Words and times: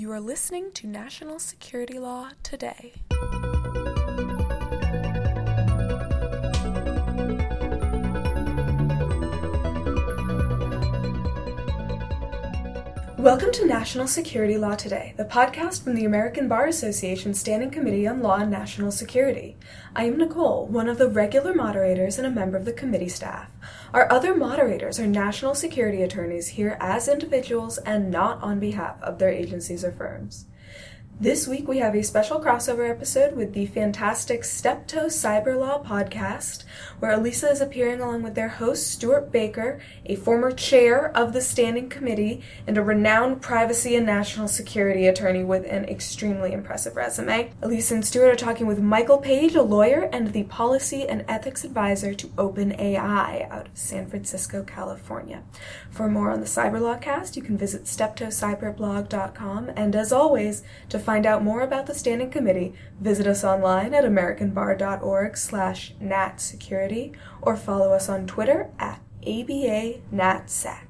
You 0.00 0.10
are 0.12 0.20
listening 0.20 0.72
to 0.76 0.86
National 0.86 1.38
Security 1.38 1.98
Law 1.98 2.30
Today. 2.42 2.94
Welcome 13.18 13.52
to 13.52 13.66
National 13.66 14.06
Security 14.06 14.56
Law 14.56 14.74
Today, 14.74 15.12
the 15.18 15.26
podcast 15.26 15.84
from 15.84 15.94
the 15.94 16.06
American 16.06 16.48
Bar 16.48 16.68
Association 16.68 17.34
Standing 17.34 17.70
Committee 17.70 18.08
on 18.08 18.22
Law 18.22 18.36
and 18.36 18.50
National 18.50 18.90
Security. 18.90 19.58
I 19.94 20.04
am 20.04 20.16
Nicole, 20.16 20.64
one 20.64 20.88
of 20.88 20.96
the 20.96 21.10
regular 21.10 21.52
moderators 21.52 22.16
and 22.16 22.26
a 22.26 22.30
member 22.30 22.56
of 22.56 22.64
the 22.64 22.72
committee 22.72 23.10
staff. 23.10 23.50
Our 23.92 24.10
other 24.12 24.36
moderators 24.36 25.00
are 25.00 25.06
national 25.06 25.56
security 25.56 26.02
attorneys 26.02 26.48
here 26.48 26.76
as 26.80 27.08
individuals 27.08 27.78
and 27.78 28.08
not 28.08 28.40
on 28.40 28.60
behalf 28.60 29.02
of 29.02 29.18
their 29.18 29.30
agencies 29.30 29.84
or 29.84 29.90
firms. 29.90 30.46
This 31.22 31.46
week 31.46 31.68
we 31.68 31.80
have 31.80 31.94
a 31.94 32.02
special 32.02 32.40
crossover 32.40 32.88
episode 32.88 33.36
with 33.36 33.52
the 33.52 33.66
fantastic 33.66 34.42
Steptoe 34.42 35.08
Cyber 35.08 35.54
Law 35.54 35.82
podcast, 35.82 36.64
where 36.98 37.10
Elisa 37.10 37.50
is 37.50 37.60
appearing 37.60 38.00
along 38.00 38.22
with 38.22 38.34
their 38.34 38.48
host 38.48 38.90
Stewart 38.90 39.30
Baker, 39.30 39.82
a 40.06 40.16
former 40.16 40.50
chair 40.50 41.14
of 41.14 41.34
the 41.34 41.42
standing 41.42 41.90
committee 41.90 42.42
and 42.66 42.78
a 42.78 42.82
renowned 42.82 43.42
privacy 43.42 43.96
and 43.96 44.06
national 44.06 44.48
security 44.48 45.06
attorney 45.06 45.44
with 45.44 45.66
an 45.66 45.84
extremely 45.84 46.54
impressive 46.54 46.96
resume. 46.96 47.52
Elisa 47.60 47.96
and 47.96 48.06
Stewart 48.06 48.32
are 48.32 48.34
talking 48.34 48.66
with 48.66 48.80
Michael 48.80 49.18
Page, 49.18 49.54
a 49.54 49.62
lawyer 49.62 50.08
and 50.14 50.32
the 50.32 50.44
policy 50.44 51.06
and 51.06 51.26
ethics 51.28 51.64
advisor 51.64 52.14
to 52.14 52.28
OpenAI 52.28 53.46
out 53.50 53.66
of 53.66 53.76
San 53.76 54.08
Francisco, 54.08 54.62
California. 54.62 55.42
For 55.90 56.08
more 56.08 56.30
on 56.30 56.40
the 56.40 56.46
Cyber 56.46 56.80
Law 56.80 56.96
cast, 56.96 57.36
you 57.36 57.42
can 57.42 57.58
visit 57.58 57.84
steptoecyberblog.com 57.84 59.70
and 59.76 59.94
as 59.94 60.14
always, 60.14 60.62
to 60.88 60.98
find 60.98 61.09
out 61.10 61.42
more 61.42 61.62
about 61.62 61.86
the 61.86 61.94
Standing 61.94 62.30
Committee, 62.30 62.72
visit 63.00 63.26
us 63.26 63.42
online 63.42 63.92
at 63.94 64.04
americanbar.org 64.04 65.36
slash 65.36 65.92
natsecurity 66.00 67.16
or 67.42 67.56
follow 67.56 67.92
us 67.92 68.08
on 68.08 68.26
Twitter 68.26 68.70
at 68.78 69.00
ABANatSec. 69.26 70.86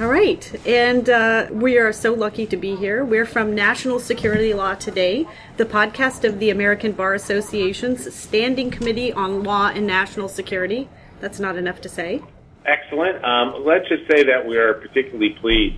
All 0.00 0.08
right, 0.08 0.66
and 0.66 1.10
uh, 1.10 1.46
we 1.52 1.76
are 1.76 1.92
so 1.92 2.14
lucky 2.14 2.46
to 2.46 2.56
be 2.56 2.74
here. 2.74 3.04
We're 3.04 3.26
from 3.26 3.54
National 3.54 4.00
Security 4.00 4.54
Law 4.54 4.74
Today, 4.74 5.26
the 5.58 5.66
podcast 5.66 6.24
of 6.24 6.38
the 6.38 6.48
American 6.48 6.92
Bar 6.92 7.14
Association's 7.14 8.14
Standing 8.14 8.70
Committee 8.70 9.12
on 9.12 9.44
Law 9.44 9.68
and 9.68 9.86
National 9.86 10.28
Security. 10.28 10.88
That's 11.20 11.38
not 11.38 11.56
enough 11.56 11.82
to 11.82 11.88
say. 11.90 12.22
Excellent. 12.64 13.24
Um, 13.24 13.64
let's 13.64 13.88
just 13.88 14.10
say 14.10 14.24
that 14.24 14.46
we 14.46 14.56
are 14.58 14.74
particularly 14.74 15.30
pleased 15.30 15.76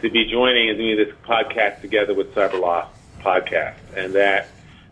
to 0.00 0.10
be 0.10 0.24
joining 0.30 0.76
this 0.96 1.14
podcast 1.24 1.80
together 1.80 2.14
with 2.14 2.34
Cyber 2.34 2.60
Law 2.60 2.88
Podcast, 3.20 3.76
and 3.96 4.14
that 4.14 4.48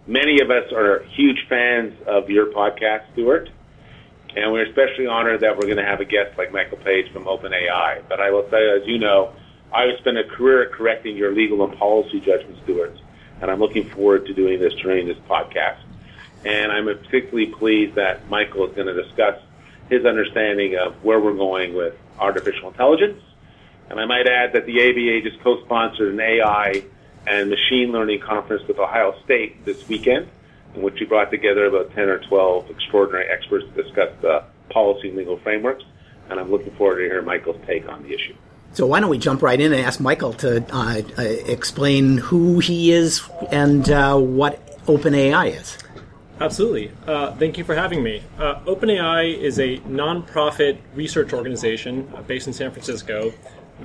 many 0.06 0.40
of 0.40 0.50
us 0.50 0.70
are 0.72 1.02
huge 1.16 1.46
fans 1.48 1.94
of 2.06 2.30
your 2.30 2.46
podcast, 2.46 3.04
Stewart. 3.12 3.48
And 4.34 4.52
we're 4.52 4.64
especially 4.64 5.06
honored 5.06 5.40
that 5.40 5.56
we're 5.56 5.66
going 5.66 5.76
to 5.76 5.84
have 5.84 6.00
a 6.00 6.06
guest 6.06 6.38
like 6.38 6.52
Michael 6.52 6.78
Page 6.78 7.12
from 7.12 7.24
OpenAI. 7.24 8.02
But 8.08 8.20
I 8.20 8.30
will 8.30 8.44
tell 8.44 8.62
you, 8.62 8.80
as 8.80 8.86
you 8.86 8.98
know, 8.98 9.34
I 9.72 9.84
have 9.84 9.98
spent 9.98 10.16
a 10.16 10.24
career 10.24 10.70
correcting 10.72 11.16
your 11.16 11.34
legal 11.34 11.62
and 11.64 11.76
policy 11.78 12.20
judgments, 12.20 12.60
Stewart, 12.64 12.98
and 13.40 13.50
I'm 13.50 13.58
looking 13.58 13.88
forward 13.90 14.26
to 14.26 14.34
doing 14.34 14.58
this 14.58 14.72
during 14.74 15.06
this 15.06 15.18
podcast. 15.28 15.80
And 16.44 16.72
I'm 16.72 16.86
particularly 16.86 17.46
pleased 17.46 17.94
that 17.96 18.28
Michael 18.28 18.68
is 18.68 18.74
going 18.74 18.88
to 18.88 19.02
discuss 19.02 19.40
his 19.92 20.06
understanding 20.06 20.76
of 20.76 20.94
where 21.04 21.20
we're 21.20 21.34
going 21.34 21.74
with 21.74 21.94
artificial 22.18 22.68
intelligence. 22.68 23.22
And 23.90 24.00
I 24.00 24.06
might 24.06 24.26
add 24.26 24.54
that 24.54 24.64
the 24.64 24.80
ABA 24.80 25.28
just 25.28 25.42
co-sponsored 25.42 26.14
an 26.14 26.20
AI 26.20 26.82
and 27.26 27.50
machine 27.50 27.92
learning 27.92 28.20
conference 28.20 28.66
with 28.66 28.78
Ohio 28.78 29.14
State 29.24 29.64
this 29.66 29.86
weekend 29.88 30.28
in 30.74 30.80
which 30.80 30.98
we 30.98 31.04
brought 31.04 31.30
together 31.30 31.66
about 31.66 31.92
10 31.94 32.08
or 32.08 32.18
12 32.18 32.70
extraordinary 32.70 33.28
experts 33.28 33.66
to 33.74 33.82
discuss 33.82 34.10
the 34.22 34.42
policy 34.70 35.08
and 35.08 35.18
legal 35.18 35.38
frameworks. 35.38 35.84
And 36.30 36.40
I'm 36.40 36.50
looking 36.50 36.74
forward 36.76 36.96
to 36.96 37.02
hearing 37.02 37.26
Michael's 37.26 37.60
take 37.66 37.86
on 37.88 38.02
the 38.02 38.14
issue. 38.14 38.34
So 38.72 38.86
why 38.86 39.00
don't 39.00 39.10
we 39.10 39.18
jump 39.18 39.42
right 39.42 39.60
in 39.60 39.74
and 39.74 39.82
ask 39.82 40.00
Michael 40.00 40.32
to 40.34 40.64
uh, 40.74 41.02
uh, 41.18 41.22
explain 41.22 42.16
who 42.16 42.60
he 42.60 42.92
is 42.92 43.22
and 43.50 43.88
uh, 43.90 44.16
what 44.16 44.66
OpenAI 44.86 45.60
is? 45.60 45.76
Absolutely. 46.42 46.90
Uh, 47.06 47.32
thank 47.36 47.56
you 47.56 47.62
for 47.62 47.76
having 47.76 48.02
me. 48.02 48.20
Uh, 48.36 48.56
OpenAI 48.64 49.38
is 49.38 49.60
a 49.60 49.78
nonprofit 49.78 50.76
research 50.92 51.32
organization 51.32 52.12
uh, 52.16 52.22
based 52.22 52.48
in 52.48 52.52
San 52.52 52.72
Francisco 52.72 53.32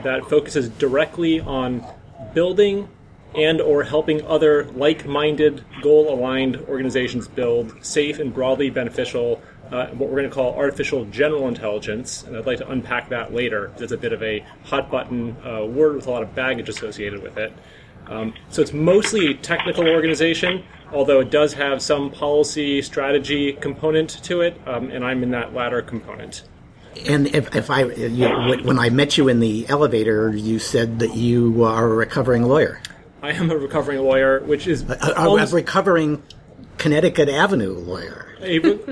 that 0.03 0.25
focuses 0.25 0.67
directly 0.67 1.39
on 1.39 1.85
building 2.33 2.89
and 3.35 3.61
or 3.61 3.83
helping 3.83 4.25
other 4.25 4.65
like-minded 4.71 5.63
goal-aligned 5.83 6.55
organizations 6.67 7.27
build 7.27 7.75
safe 7.85 8.17
and 8.17 8.33
broadly 8.33 8.71
beneficial 8.71 9.39
uh, 9.71 9.87
what 9.89 10.09
we're 10.09 10.17
going 10.17 10.29
to 10.29 10.33
call 10.33 10.55
artificial 10.55 11.03
general 11.05 11.49
intelligence 11.49 12.23
and 12.23 12.37
i'd 12.37 12.45
like 12.45 12.57
to 12.57 12.69
unpack 12.69 13.09
that 13.09 13.33
later 13.33 13.69
it's 13.77 13.91
a 13.91 13.97
bit 13.97 14.13
of 14.13 14.23
a 14.23 14.39
hot 14.63 14.89
button 14.89 15.35
uh, 15.45 15.65
word 15.65 15.93
with 15.95 16.07
a 16.07 16.09
lot 16.09 16.23
of 16.23 16.33
baggage 16.33 16.69
associated 16.69 17.21
with 17.21 17.37
it 17.37 17.51
um, 18.09 18.33
so 18.49 18.61
it's 18.61 18.73
mostly 18.73 19.31
a 19.31 19.33
technical 19.33 19.87
organization 19.87 20.63
although 20.93 21.19
it 21.19 21.29
does 21.29 21.53
have 21.53 21.81
some 21.81 22.09
policy 22.09 22.81
strategy 22.81 23.53
component 23.53 24.09
to 24.23 24.41
it 24.41 24.59
um, 24.67 24.89
and 24.89 25.05
i'm 25.05 25.23
in 25.23 25.31
that 25.31 25.53
latter 25.53 25.81
component 25.81 26.43
and 27.05 27.27
if, 27.27 27.55
if 27.55 27.69
I, 27.69 27.83
you, 27.83 28.27
when 28.63 28.79
I 28.79 28.89
met 28.89 29.17
you 29.17 29.27
in 29.27 29.39
the 29.39 29.67
elevator, 29.69 30.35
you 30.35 30.57
said 30.57 30.97
that 30.99 31.15
you 31.15 31.63
are 31.63 31.85
a 31.85 31.95
recovering 31.95 32.43
lawyer. 32.43 32.81
I 33.21 33.31
am 33.31 33.51
a 33.51 33.57
recovering 33.57 33.99
lawyer, 33.99 34.39
which 34.41 34.67
is 34.67 34.83
a, 34.89 34.97
a, 35.17 35.35
a 35.35 35.45
recovering 35.47 36.23
Connecticut 36.77 37.29
Avenue 37.29 37.73
lawyer. 37.73 38.35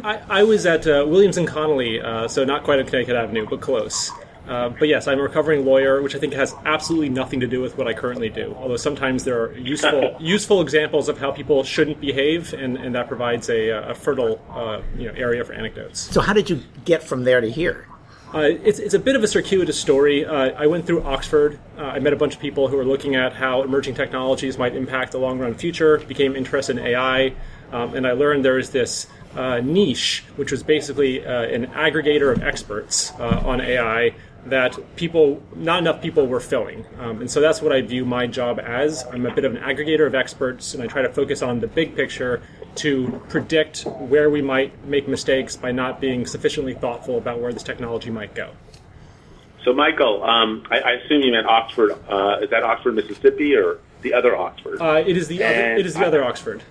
I, 0.04 0.22
I 0.28 0.44
was 0.44 0.66
at 0.66 0.88
uh, 0.88 1.06
Williams 1.08 1.38
and 1.38 1.48
Connolly, 1.48 2.02
uh, 2.02 2.28
so 2.28 2.44
not 2.44 2.64
quite 2.64 2.80
at 2.80 2.88
Connecticut 2.88 3.16
Avenue, 3.16 3.46
but 3.50 3.62
close. 3.62 4.12
Uh, 4.48 4.70
but 4.70 4.88
yes, 4.88 5.08
I'm 5.08 5.20
a 5.20 5.24
recovering 5.24 5.66
lawyer, 5.66 6.02
which 6.02 6.16
I 6.16 6.20
think 6.20 6.34
has 6.34 6.54
absolutely 6.66 7.10
nothing 7.10 7.40
to 7.40 7.48
do 7.48 7.62
with 7.62 7.78
what 7.78 7.88
I 7.88 7.94
currently 7.94 8.30
do. 8.30 8.56
Although 8.60 8.78
sometimes 8.78 9.24
there 9.24 9.42
are 9.42 9.58
useful 9.58 10.16
useful 10.20 10.62
examples 10.62 11.10
of 11.10 11.18
how 11.18 11.32
people 11.32 11.64
shouldn't 11.64 12.00
behave, 12.00 12.54
and, 12.54 12.78
and 12.78 12.94
that 12.96 13.08
provides 13.08 13.50
a, 13.50 13.70
a 13.70 13.96
fertile 13.96 14.40
uh, 14.52 14.82
you 14.98 15.08
know, 15.08 15.14
area 15.16 15.44
for 15.44 15.54
anecdotes. 15.54 16.00
So, 16.00 16.22
how 16.22 16.34
did 16.34 16.50
you 16.50 16.62
get 16.86 17.04
from 17.04 17.24
there 17.24 17.42
to 17.42 17.50
here? 17.50 17.88
Uh, 18.34 18.40
it's, 18.64 18.80
it's 18.80 18.94
a 18.94 19.00
bit 19.00 19.16
of 19.16 19.24
a 19.24 19.28
circuitous 19.28 19.80
story. 19.80 20.26
Uh, 20.26 20.52
I 20.58 20.68
went 20.68 20.86
through 20.86 21.04
Oxford. 21.04 21.58
Uh, 21.78 21.84
I 21.84 22.00
met 22.00 22.12
a 22.12 22.18
bunch 22.18 22.36
of 22.36 22.42
people 22.42 22.68
who 22.68 22.76
were 22.76 22.84
looking 22.84 23.16
at 23.16 23.34
how 23.34 23.62
emerging 23.62 23.96
technologies 23.96 24.58
might 24.58 24.76
impact 24.76 25.14
the 25.14 25.20
long 25.20 25.40
run 25.40 25.54
future, 25.54 26.00
became 26.00 26.36
interested 26.36 26.78
in 26.78 26.86
AI, 26.86 27.34
um, 27.72 27.96
and 27.96 28.06
I 28.06 28.12
learned 28.12 28.44
there 28.44 28.60
is 28.60 28.72
this 28.72 29.08
uh, 29.36 29.62
niche, 29.62 30.24
which 30.36 30.52
was 30.52 30.64
basically 30.64 31.26
uh, 31.26 31.44
an 31.44 31.68
aggregator 31.68 32.32
of 32.32 32.44
experts 32.44 33.14
uh, 33.20 33.42
on 33.46 33.62
AI 33.62 34.14
that 34.46 34.78
people, 34.96 35.42
not 35.56 35.80
enough 35.80 36.02
people 36.02 36.28
were 36.28 36.40
filling. 36.40 36.86
Um, 37.00 37.22
and 37.22 37.32
so 37.32 37.42
that's 37.42 37.62
what 37.62 37.72
I 37.72 37.82
view 37.82 38.06
my 38.06 38.28
job 38.28 38.60
as. 38.60 39.04
I'm 39.12 39.26
a 39.26 39.34
bit 39.34 39.44
of 39.44 39.56
an 39.56 39.62
aggregator 39.62 40.06
of 40.06 40.14
experts, 40.14 40.74
and 40.74 40.84
I 40.84 40.88
try 40.88 41.02
to 41.02 41.10
focus 41.10 41.42
on 41.42 41.60
the 41.60 41.68
big 41.68 41.96
picture 41.96 42.42
to 42.76 43.22
predict 43.30 43.84
where 43.86 44.30
we 44.30 44.42
might 44.42 44.86
make 44.86 45.08
mistakes 45.08 45.56
by 45.56 45.72
not 45.72 46.00
being 46.00 46.26
sufficiently 46.26 46.74
thoughtful 46.74 47.18
about 47.18 47.40
where 47.40 47.52
this 47.52 47.64
technology 47.64 48.12
might 48.12 48.36
go. 48.36 48.52
So, 49.64 49.74
Michael, 49.74 50.24
um, 50.24 50.64
I, 50.70 50.80
I, 50.80 50.92
assume 50.92 51.22
you 51.22 51.32
meant 51.32 51.48
Oxford. 51.48 51.92
Uh, 52.08 52.38
is 52.42 52.52
that 52.52 52.62
Oxford, 52.62 52.94
Mississippi, 52.94 53.56
or 53.56 53.80
the 54.02 54.14
other 54.14 54.36
Oxford? 54.36 54.80
Uh, 54.80 55.04
it 55.06 55.18
is 55.18 55.28
the 55.28 55.44
other, 55.44 55.76
it 55.76 55.86
is 55.88 55.96
the 55.96 56.02
I, 56.02 56.08
other 56.08 56.24
Oxford. 56.24 56.62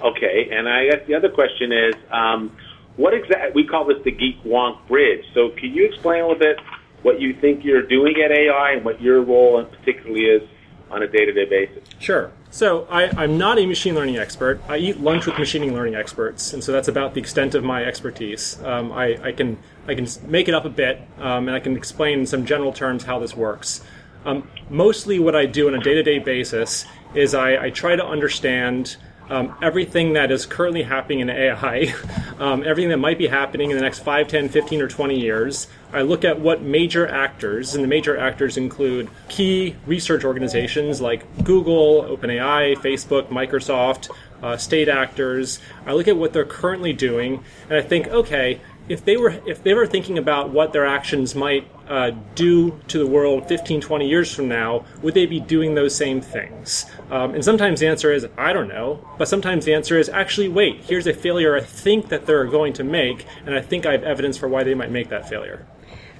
Okay, 0.00 0.50
and 0.52 0.68
I 0.68 0.88
guess 0.88 1.06
the 1.08 1.14
other 1.16 1.30
question 1.30 1.72
is, 1.72 1.94
um, 2.12 2.56
what 2.96 3.12
exactly 3.12 3.50
we 3.60 3.66
call 3.66 3.86
this 3.86 4.02
the 4.04 4.12
geek 4.12 4.40
wonk 4.44 4.86
bridge. 4.86 5.24
So, 5.34 5.48
can 5.48 5.74
you 5.74 5.84
explain 5.86 6.22
a 6.22 6.28
little 6.28 6.38
bit 6.38 6.60
what 7.06 7.20
you 7.20 7.32
think 7.40 7.64
you're 7.64 7.86
doing 7.86 8.16
at 8.20 8.32
AI 8.32 8.72
and 8.72 8.84
what 8.84 9.00
your 9.00 9.22
role 9.22 9.60
in 9.60 9.66
particularly 9.66 10.24
is 10.24 10.42
on 10.90 11.04
a 11.04 11.06
day-to-day 11.06 11.44
basis? 11.44 11.88
Sure. 12.00 12.32
So 12.50 12.84
I, 12.90 13.22
am 13.22 13.38
not 13.38 13.60
a 13.60 13.66
machine 13.66 13.94
learning 13.94 14.16
expert. 14.16 14.60
I 14.68 14.78
eat 14.78 14.98
lunch 14.98 15.24
with 15.24 15.38
machine 15.38 15.72
learning 15.72 15.94
experts, 15.94 16.52
and 16.52 16.64
so 16.64 16.72
that's 16.72 16.88
about 16.88 17.14
the 17.14 17.20
extent 17.20 17.54
of 17.54 17.62
my 17.62 17.84
expertise. 17.84 18.60
Um, 18.64 18.90
I, 18.90 19.16
I, 19.22 19.30
can 19.30 19.56
I 19.86 19.94
can 19.94 20.08
make 20.26 20.48
it 20.48 20.54
up 20.54 20.64
a 20.64 20.68
bit, 20.68 21.00
um, 21.18 21.46
and 21.46 21.56
I 21.56 21.60
can 21.60 21.76
explain 21.76 22.20
in 22.20 22.26
some 22.26 22.44
general 22.44 22.72
terms 22.72 23.04
how 23.04 23.20
this 23.20 23.36
works. 23.36 23.84
Um, 24.24 24.50
mostly, 24.68 25.20
what 25.20 25.36
I 25.36 25.46
do 25.46 25.68
on 25.68 25.74
a 25.74 25.80
day-to-day 25.80 26.18
basis 26.18 26.86
is 27.14 27.36
I, 27.36 27.66
I 27.66 27.70
try 27.70 27.94
to 27.94 28.04
understand 28.04 28.96
um, 29.28 29.56
everything 29.62 30.12
that 30.12 30.30
is 30.30 30.46
currently 30.46 30.82
happening 30.82 31.20
in 31.20 31.30
AI, 31.30 31.94
um, 32.38 32.64
everything 32.64 32.90
that 32.90 32.98
might 32.98 33.18
be 33.18 33.26
happening 33.26 33.70
in 33.70 33.76
the 33.76 33.82
next 33.82 34.00
5, 34.00 34.28
10, 34.28 34.48
15, 34.48 34.80
or 34.80 34.88
20 34.88 35.18
years. 35.18 35.68
I 35.92 36.02
look 36.02 36.24
at 36.24 36.40
what 36.40 36.62
major 36.62 37.06
actors, 37.06 37.74
and 37.74 37.82
the 37.82 37.88
major 37.88 38.16
actors 38.16 38.56
include 38.56 39.08
key 39.28 39.76
research 39.86 40.24
organizations 40.24 41.00
like 41.00 41.44
Google, 41.44 42.04
OpenAI, 42.04 42.76
Facebook, 42.76 43.28
Microsoft, 43.28 44.10
uh, 44.42 44.56
state 44.56 44.88
actors. 44.88 45.60
I 45.86 45.92
look 45.92 46.08
at 46.08 46.16
what 46.16 46.32
they're 46.32 46.44
currently 46.44 46.92
doing, 46.92 47.42
and 47.68 47.78
I 47.78 47.82
think, 47.82 48.08
okay, 48.08 48.60
if 48.88 49.04
they 49.04 49.16
were 49.16 49.40
if 49.46 49.62
they 49.62 49.74
were 49.74 49.86
thinking 49.86 50.18
about 50.18 50.50
what 50.50 50.72
their 50.72 50.86
actions 50.86 51.34
might 51.34 51.68
uh, 51.88 52.12
do 52.34 52.78
to 52.88 52.98
the 52.98 53.06
world 53.06 53.46
15, 53.48 53.80
20 53.80 54.08
years 54.08 54.34
from 54.34 54.48
now, 54.48 54.84
would 55.02 55.14
they 55.14 55.26
be 55.26 55.40
doing 55.40 55.74
those 55.74 55.94
same 55.94 56.20
things? 56.20 56.86
Um, 57.10 57.34
and 57.34 57.44
sometimes 57.44 57.80
the 57.80 57.86
answer 57.86 58.12
is, 58.12 58.26
I 58.36 58.52
don't 58.52 58.68
know. 58.68 59.06
But 59.18 59.28
sometimes 59.28 59.64
the 59.64 59.74
answer 59.74 59.98
is, 59.98 60.08
actually, 60.08 60.48
wait, 60.48 60.80
here's 60.84 61.06
a 61.06 61.12
failure 61.12 61.56
I 61.56 61.60
think 61.60 62.08
that 62.08 62.26
they're 62.26 62.44
going 62.44 62.72
to 62.74 62.84
make, 62.84 63.26
and 63.44 63.54
I 63.54 63.60
think 63.60 63.86
I 63.86 63.92
have 63.92 64.02
evidence 64.02 64.36
for 64.36 64.48
why 64.48 64.64
they 64.64 64.74
might 64.74 64.90
make 64.90 65.08
that 65.10 65.28
failure. 65.28 65.66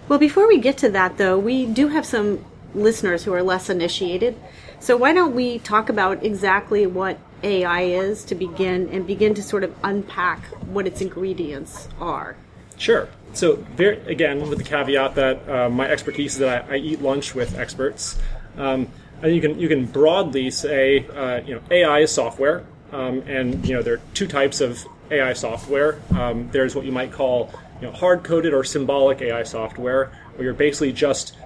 Well, 0.08 0.18
before 0.20 0.46
we 0.46 0.58
get 0.58 0.78
to 0.78 0.90
that, 0.90 1.18
though, 1.18 1.38
we 1.38 1.66
do 1.66 1.88
have 1.88 2.06
some 2.06 2.44
listeners 2.74 3.24
who 3.24 3.32
are 3.32 3.42
less 3.42 3.68
initiated. 3.68 4.36
So 4.78 4.96
why 4.96 5.12
don't 5.12 5.34
we 5.34 5.58
talk 5.58 5.88
about 5.88 6.24
exactly 6.24 6.86
what 6.86 7.18
AI 7.42 7.82
is 7.82 8.24
to 8.26 8.34
begin 8.34 8.88
and 8.90 9.06
begin 9.06 9.34
to 9.34 9.42
sort 9.42 9.64
of 9.64 9.74
unpack 9.82 10.44
what 10.66 10.86
its 10.86 11.00
ingredients 11.00 11.88
are? 11.98 12.36
Sure. 12.78 13.08
So, 13.32 13.56
very, 13.76 13.98
again, 14.06 14.48
with 14.48 14.58
the 14.58 14.64
caveat 14.64 15.14
that 15.16 15.48
uh, 15.48 15.68
my 15.68 15.88
expertise 15.88 16.34
is 16.34 16.38
that 16.40 16.70
I, 16.70 16.74
I, 16.74 16.76
eat 16.78 17.02
lunch 17.02 17.34
with 17.34 17.58
experts. 17.58 18.18
Um, 18.56 18.88
and 19.22 19.34
you 19.34 19.40
can 19.40 19.58
you 19.58 19.68
can 19.68 19.86
broadly 19.86 20.50
say, 20.50 21.06
uh, 21.08 21.40
you 21.44 21.54
know, 21.54 21.60
AI 21.70 22.00
is 22.00 22.12
software, 22.12 22.64
um, 22.92 23.20
and 23.26 23.66
you 23.66 23.74
know 23.74 23.82
there 23.82 23.94
are 23.94 24.00
two 24.14 24.26
types 24.26 24.60
of 24.60 24.86
AI 25.10 25.32
software. 25.32 26.00
Um, 26.10 26.48
there's 26.50 26.74
what 26.74 26.84
you 26.84 26.92
might 26.92 27.12
call 27.12 27.50
you 27.80 27.86
know, 27.86 27.92
hard-coded 27.92 28.54
or 28.54 28.64
symbolic 28.64 29.20
AI 29.20 29.42
software, 29.42 30.12
where 30.34 30.44
you're 30.44 30.54
basically 30.54 30.92
just 30.92 31.36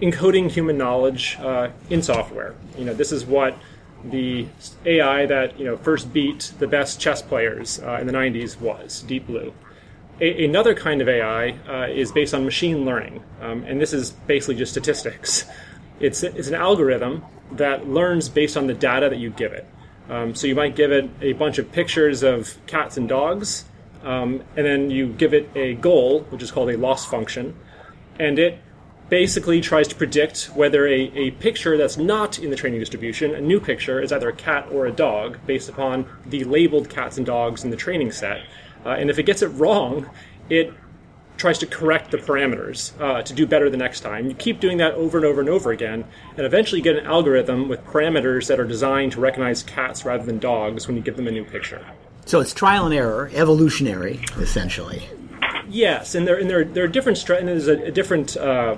encoding 0.00 0.50
human 0.50 0.78
knowledge 0.78 1.38
uh, 1.40 1.68
in 1.90 2.02
software. 2.02 2.54
You 2.76 2.86
know, 2.86 2.94
this 2.94 3.12
is 3.12 3.24
what 3.24 3.56
the 4.04 4.46
AI 4.86 5.26
that 5.26 5.58
you 5.58 5.66
know 5.66 5.76
first 5.76 6.12
beat 6.12 6.52
the 6.58 6.66
best 6.66 7.00
chess 7.00 7.20
players 7.20 7.80
uh, 7.80 7.98
in 8.00 8.06
the 8.06 8.12
90s 8.12 8.58
was 8.60 9.02
Deep 9.02 9.26
Blue. 9.26 9.52
A- 10.20 10.44
another 10.44 10.74
kind 10.74 11.00
of 11.00 11.08
AI 11.08 11.52
uh, 11.68 11.88
is 11.88 12.12
based 12.12 12.34
on 12.34 12.44
machine 12.44 12.84
learning, 12.84 13.22
um, 13.40 13.64
and 13.64 13.80
this 13.80 13.92
is 13.92 14.10
basically 14.10 14.56
just 14.56 14.72
statistics. 14.72 15.44
It's, 15.98 16.22
it's 16.22 16.48
an 16.48 16.54
algorithm 16.54 17.24
that 17.52 17.88
learns 17.88 18.28
based 18.28 18.56
on 18.56 18.66
the 18.66 18.74
data 18.74 19.08
that 19.08 19.18
you 19.18 19.30
give 19.30 19.52
it. 19.52 19.66
Um, 20.08 20.34
so 20.34 20.46
you 20.46 20.54
might 20.54 20.74
give 20.76 20.92
it 20.92 21.08
a 21.20 21.34
bunch 21.34 21.58
of 21.58 21.70
pictures 21.72 22.22
of 22.22 22.56
cats 22.66 22.96
and 22.96 23.08
dogs, 23.08 23.64
um, 24.02 24.42
and 24.56 24.66
then 24.66 24.90
you 24.90 25.08
give 25.08 25.34
it 25.34 25.48
a 25.54 25.74
goal, 25.74 26.20
which 26.30 26.42
is 26.42 26.50
called 26.50 26.70
a 26.70 26.76
loss 26.76 27.06
function, 27.06 27.56
and 28.18 28.38
it 28.38 28.58
basically 29.08 29.60
tries 29.60 29.88
to 29.88 29.94
predict 29.94 30.50
whether 30.54 30.86
a, 30.86 31.10
a 31.14 31.30
picture 31.32 31.76
that's 31.76 31.96
not 31.96 32.38
in 32.38 32.50
the 32.50 32.56
training 32.56 32.78
distribution, 32.78 33.34
a 33.34 33.40
new 33.40 33.60
picture, 33.60 34.00
is 34.00 34.12
either 34.12 34.28
a 34.28 34.32
cat 34.32 34.68
or 34.70 34.86
a 34.86 34.92
dog 34.92 35.38
based 35.46 35.68
upon 35.68 36.06
the 36.26 36.44
labeled 36.44 36.88
cats 36.88 37.16
and 37.16 37.26
dogs 37.26 37.64
in 37.64 37.70
the 37.70 37.76
training 37.76 38.12
set. 38.12 38.40
Uh, 38.84 38.90
and 38.90 39.10
if 39.10 39.18
it 39.18 39.24
gets 39.24 39.42
it 39.42 39.48
wrong, 39.48 40.08
it 40.48 40.72
tries 41.36 41.58
to 41.58 41.66
correct 41.66 42.10
the 42.10 42.18
parameters 42.18 42.92
uh, 43.00 43.22
to 43.22 43.32
do 43.32 43.46
better 43.46 43.70
the 43.70 43.76
next 43.76 44.00
time. 44.00 44.26
You 44.26 44.34
keep 44.34 44.60
doing 44.60 44.76
that 44.78 44.94
over 44.94 45.16
and 45.16 45.26
over 45.26 45.40
and 45.40 45.48
over 45.48 45.70
again, 45.70 46.04
and 46.36 46.44
eventually 46.44 46.80
you 46.80 46.84
get 46.84 46.96
an 46.96 47.06
algorithm 47.06 47.68
with 47.68 47.84
parameters 47.86 48.46
that 48.48 48.60
are 48.60 48.66
designed 48.66 49.12
to 49.12 49.20
recognize 49.20 49.62
cats 49.62 50.04
rather 50.04 50.24
than 50.24 50.38
dogs 50.38 50.86
when 50.86 50.96
you 50.96 51.02
give 51.02 51.16
them 51.16 51.26
a 51.26 51.30
new 51.30 51.44
picture. 51.44 51.84
So 52.26 52.40
it's 52.40 52.52
trial 52.52 52.84
and 52.84 52.94
error, 52.94 53.30
evolutionary, 53.34 54.20
essentially. 54.36 55.08
Yes, 55.68 56.14
and 56.14 56.26
there 56.26 56.36
and 56.36 56.50
there, 56.50 56.64
there 56.64 56.84
are 56.84 56.88
different 56.88 57.16
stra- 57.16 57.38
and 57.38 57.48
there's 57.48 57.68
a, 57.68 57.84
a 57.84 57.90
different 57.90 58.36
uh, 58.36 58.76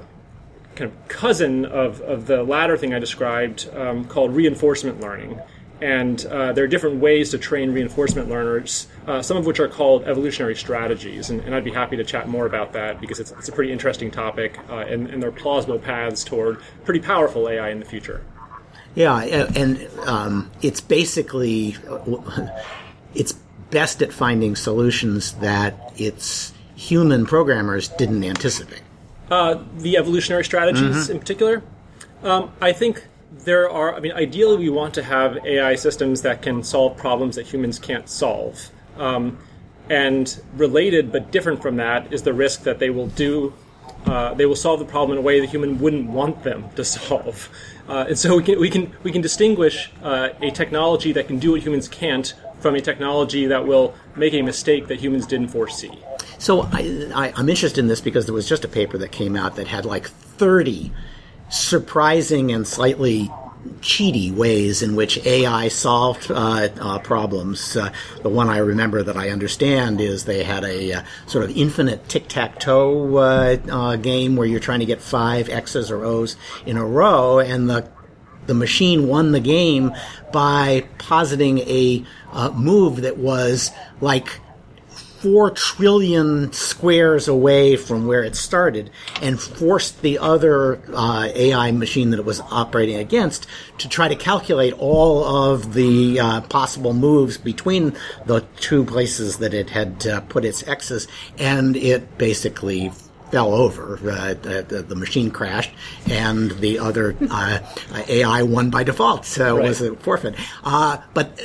kind 0.77 0.91
of 0.91 1.09
cousin 1.09 1.65
of, 1.65 2.01
of 2.03 2.27
the 2.27 2.43
latter 2.43 2.77
thing 2.77 2.95
I 2.95 2.99
described 2.99 3.69
um, 3.75 4.05
called 4.05 4.35
reinforcement 4.35 5.01
learning. 5.01 5.41
And 5.83 6.25
uh, 6.27 6.53
there 6.53 6.63
are 6.63 6.69
different 6.69 7.01
ways 7.01 7.31
to 7.33 7.39
train 7.39 7.73
reinforcement 7.73 8.29
learners, 8.29 8.87
uh, 9.09 9.21
some 9.21 9.37
of 9.37 9.47
which 9.47 9.59
are 9.59 9.67
called 9.67 10.05
evolutionary 10.05 10.55
strategies. 10.55 11.29
And, 11.29 11.41
and, 11.41 11.57
I'd 11.57 11.65
be 11.65 11.73
happy 11.73 11.97
to 11.97 12.05
chat 12.05 12.29
more 12.29 12.47
about 12.47 12.73
that 12.75 13.01
because 13.01 13.19
it's, 13.19 13.33
it's 13.33 13.49
a 13.49 13.53
pretty 13.53 13.73
interesting 13.73 14.09
topic, 14.09 14.61
uh, 14.71 14.77
and, 14.77 15.09
and 15.09 15.21
there 15.21 15.31
are 15.31 15.33
plausible 15.33 15.81
paths 15.81 16.23
toward 16.23 16.61
pretty 16.85 17.01
powerful 17.01 17.49
AI 17.49 17.71
in 17.71 17.81
the 17.81 17.85
future. 17.85 18.25
Yeah, 18.95 19.19
and 19.19 19.89
um, 20.07 20.53
it's 20.61 20.81
basically 20.81 21.77
it's 23.15 23.33
best 23.71 24.03
at 24.03 24.13
finding 24.13 24.55
solutions 24.55 25.33
that 25.35 25.93
its 25.97 26.53
human 26.77 27.27
programmers 27.27 27.89
didn't 27.89 28.23
anticipate. 28.23 28.83
Uh, 29.31 29.63
the 29.79 29.97
evolutionary 29.97 30.45
strategies 30.45 31.05
mm-hmm. 31.05 31.13
in 31.13 31.19
particular, 31.19 31.63
um, 32.23 32.53
I 32.61 32.73
think 32.73 33.05
there 33.41 33.71
are, 33.71 33.95
I 33.95 34.01
mean, 34.01 34.13
ideally, 34.13 34.57
we 34.57 34.69
want 34.69 34.95
to 34.95 35.03
have 35.03 35.45
AI 35.45 35.75
systems 35.75 36.23
that 36.23 36.43
can 36.43 36.63
solve 36.63 36.97
problems 36.97 37.37
that 37.37 37.47
humans 37.47 37.79
can't 37.79 38.09
solve. 38.09 38.71
Um, 38.97 39.39
and 39.91 40.41
related 40.55 41.11
but 41.11 41.31
different 41.33 41.61
from 41.61 41.77
that 41.77 42.13
is 42.13 42.23
the 42.23 42.33
risk 42.33 42.63
that 42.63 42.79
they 42.79 42.91
will 42.91 43.09
do, 43.09 43.53
uh, 44.07 44.35
they 44.35 44.47
will 44.47 44.57
solve 44.57 44.79
the 44.79 44.87
problem 44.87 45.19
in 45.19 45.23
a 45.23 45.27
way 45.27 45.41
the 45.41 45.47
human 45.47 45.79
wouldn't 45.79 46.09
want 46.09 46.43
them 46.43 46.65
to 46.77 46.85
solve. 46.97 47.49
Uh, 47.89 48.07
and 48.09 48.19
so 48.19 48.37
we 48.37 48.43
can, 48.43 48.61
we 48.61 48.71
can, 48.71 48.93
we 49.03 49.11
can 49.11 49.23
distinguish 49.23 49.91
uh, 50.03 50.31
a 50.41 50.51
technology 50.51 51.13
that 51.13 51.27
can 51.27 51.39
do 51.39 51.53
what 51.53 51.63
humans 51.63 51.89
can't 51.89 52.35
from 52.61 52.77
a 52.77 52.81
technology 52.81 53.47
that 53.47 53.67
will 53.67 53.95
make 54.15 54.33
a 54.35 54.43
mistake 54.43 54.87
that 54.87 55.01
humans 55.01 55.27
didn't 55.27 55.49
foresee. 55.49 55.99
So 56.39 56.63
I, 56.73 57.11
I, 57.15 57.33
I'm 57.37 57.49
interested 57.49 57.81
in 57.81 57.89
this 57.89 58.01
because 58.01 58.27
there 58.27 58.35
was 58.35 58.49
just 58.49 58.65
a 58.65 58.69
paper 58.69 58.99
that 58.99 59.11
came 59.11 59.37
out 59.37 59.57
that 59.57 59.67
had 59.67 59.85
like 59.85 60.09
30 60.09 60.93
surprising 61.53 62.51
and 62.51 62.67
slightly 62.67 63.31
cheaty 63.81 64.33
ways 64.35 64.83
in 64.83 64.97
which 64.97 65.25
AI 65.27 65.69
solved 65.69 66.31
uh, 66.31 66.69
uh, 66.81 66.99
problems. 67.01 67.77
Uh, 67.77 67.93
the 68.23 68.29
one 68.29 68.49
I 68.49 68.59
remember 68.59 69.03
that 69.03 69.17
I 69.17 69.31
understand 69.31 70.01
is 70.01 70.25
they 70.25 70.43
had 70.43 70.65
a 70.65 70.93
uh, 70.93 71.03
sort 71.27 71.45
of 71.45 71.57
infinite 71.57 72.09
tic 72.09 72.29
tac 72.29 72.59
toe 72.59 73.17
uh, 73.17 73.57
uh, 73.71 73.97
game 73.97 74.37
where 74.37 74.47
you're 74.47 74.61
trying 74.61 74.81
to 74.81 74.87
get 74.87 75.01
five 75.01 75.49
X's 75.49 75.91
or 75.91 76.05
O's 76.05 76.37
in 76.67 76.77
a 76.77 76.85
row, 76.85 77.39
and 77.39 77.69
the 77.69 77.89
the 78.47 78.55
machine 78.55 79.07
won 79.07 79.31
the 79.31 79.41
game 79.41 79.93
by 80.33 80.85
positing 80.99 81.59
a 81.61 82.05
move 82.55 83.03
that 83.03 83.17
was 83.17 83.71
like 84.01 84.41
four 85.23 85.53
trillion 85.53 86.53
squares 86.53 87.29
away 87.29 87.77
from 87.77 88.07
where 88.09 88.25
it 88.25 88.35
started 88.35 88.91
and 89.23 89.41
forced 89.41 90.03
the 90.03 90.19
other 90.19 90.81
uh, 90.93 91.29
AI 91.33 91.71
machine 91.71 92.11
that 92.11 92.19
it 92.19 92.25
was 92.25 92.41
operating 92.51 92.97
against 92.97 93.47
to 93.79 93.89
try 93.89 94.09
to 94.09 94.17
calculate 94.17 94.75
all 94.79 95.25
of 95.25 95.75
the 95.75 96.19
uh, 96.19 96.41
possible 96.43 96.93
moves 96.93 97.39
between 97.39 97.97
the 98.27 98.41
two 98.57 98.85
places 98.85 99.39
that 99.39 99.55
it 99.55 99.71
had 99.71 100.05
uh, 100.09 100.21
put 100.23 100.45
its 100.45 100.67
X's, 100.67 101.07
and 101.39 101.77
it 101.77 102.19
basically 102.19 102.91
fell 103.31 103.55
over. 103.55 103.95
Uh, 103.95 104.35
the, 104.35 104.85
the, 104.87 104.97
machine 104.97 105.31
crashed, 105.31 105.71
and 106.11 106.51
the 106.53 106.79
other 106.81 107.17
uh, 107.31 107.61
AI 108.09 108.43
won 108.43 108.71
by 108.71 108.83
default. 108.83 109.25
So 109.25 109.57
right. 109.57 109.65
it 109.65 109.69
was 109.69 109.81
a 109.81 109.95
forfeit. 109.97 110.35
Uh, 110.65 110.99
but 111.15 111.41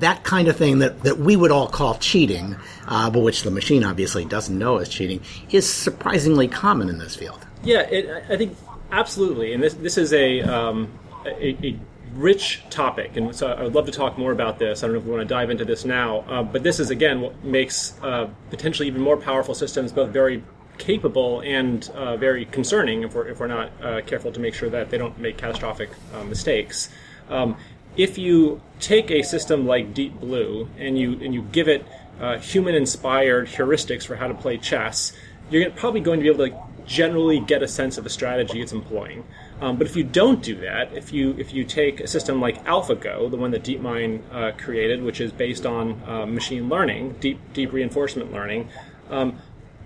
that 0.00 0.24
kind 0.24 0.48
of 0.48 0.56
thing 0.56 0.78
that, 0.80 1.02
that 1.02 1.18
we 1.18 1.36
would 1.36 1.50
all 1.50 1.68
call 1.68 1.94
cheating, 1.96 2.56
uh, 2.86 3.10
but 3.10 3.20
which 3.20 3.42
the 3.42 3.50
machine 3.50 3.84
obviously 3.84 4.24
doesn't 4.24 4.58
know 4.58 4.78
is 4.78 4.88
cheating, 4.88 5.20
is 5.50 5.70
surprisingly 5.70 6.48
common 6.48 6.88
in 6.88 6.98
this 6.98 7.16
field. 7.16 7.46
Yeah, 7.62 7.80
it, 7.80 8.24
I 8.30 8.36
think 8.36 8.56
absolutely, 8.90 9.52
and 9.52 9.62
this 9.62 9.74
this 9.74 9.98
is 9.98 10.12
a, 10.12 10.40
um, 10.42 10.88
a, 11.24 11.66
a 11.66 11.78
rich 12.14 12.62
topic, 12.70 13.16
and 13.16 13.34
so 13.34 13.48
I 13.48 13.62
would 13.62 13.74
love 13.74 13.86
to 13.86 13.92
talk 13.92 14.18
more 14.18 14.32
about 14.32 14.58
this. 14.58 14.82
I 14.82 14.86
don't 14.86 14.94
know 14.94 15.00
if 15.00 15.04
we 15.04 15.12
want 15.12 15.22
to 15.22 15.34
dive 15.34 15.50
into 15.50 15.64
this 15.64 15.84
now, 15.84 16.20
uh, 16.28 16.42
but 16.42 16.62
this 16.62 16.80
is 16.80 16.90
again 16.90 17.20
what 17.20 17.44
makes 17.44 17.94
uh, 18.02 18.28
potentially 18.50 18.88
even 18.88 19.00
more 19.00 19.16
powerful 19.16 19.54
systems 19.54 19.92
both 19.92 20.10
very 20.10 20.42
capable 20.78 21.40
and 21.40 21.90
uh, 21.94 22.16
very 22.16 22.44
concerning 22.46 23.02
if 23.02 23.14
we're 23.14 23.28
if 23.28 23.40
we're 23.40 23.48
not 23.48 23.70
uh, 23.82 24.00
careful 24.06 24.32
to 24.32 24.40
make 24.40 24.54
sure 24.54 24.70
that 24.70 24.90
they 24.90 24.98
don't 24.98 25.18
make 25.18 25.36
catastrophic 25.36 25.90
uh, 26.14 26.24
mistakes. 26.24 26.88
Um, 27.28 27.56
if 27.96 28.18
you 28.18 28.60
take 28.80 29.10
a 29.10 29.22
system 29.22 29.66
like 29.66 29.94
Deep 29.94 30.20
Blue 30.20 30.68
and 30.78 30.98
you 30.98 31.12
and 31.20 31.34
you 31.34 31.42
give 31.42 31.68
it 31.68 31.86
uh, 32.20 32.38
human-inspired 32.38 33.48
heuristics 33.48 34.04
for 34.06 34.16
how 34.16 34.28
to 34.28 34.34
play 34.34 34.58
chess, 34.58 35.12
you're 35.50 35.70
probably 35.70 36.00
going 36.00 36.20
to 36.20 36.22
be 36.22 36.28
able 36.28 36.48
to 36.48 36.68
generally 36.88 37.38
get 37.38 37.62
a 37.62 37.68
sense 37.68 37.98
of 37.98 38.04
the 38.04 38.10
strategy 38.10 38.60
it's 38.60 38.72
employing. 38.72 39.24
Um, 39.60 39.76
but 39.76 39.86
if 39.86 39.94
you 39.94 40.04
don't 40.04 40.42
do 40.42 40.56
that, 40.60 40.92
if 40.94 41.12
you 41.12 41.34
if 41.38 41.52
you 41.52 41.64
take 41.64 42.00
a 42.00 42.06
system 42.06 42.40
like 42.40 42.64
AlphaGo, 42.64 43.30
the 43.30 43.36
one 43.36 43.50
that 43.50 43.62
DeepMind 43.62 44.22
uh, 44.32 44.52
created, 44.56 45.02
which 45.02 45.20
is 45.20 45.32
based 45.32 45.66
on 45.66 46.02
uh, 46.06 46.26
machine 46.26 46.68
learning, 46.68 47.16
deep 47.20 47.40
deep 47.52 47.72
reinforcement 47.72 48.32
learning, 48.32 48.68
um, 49.10 49.38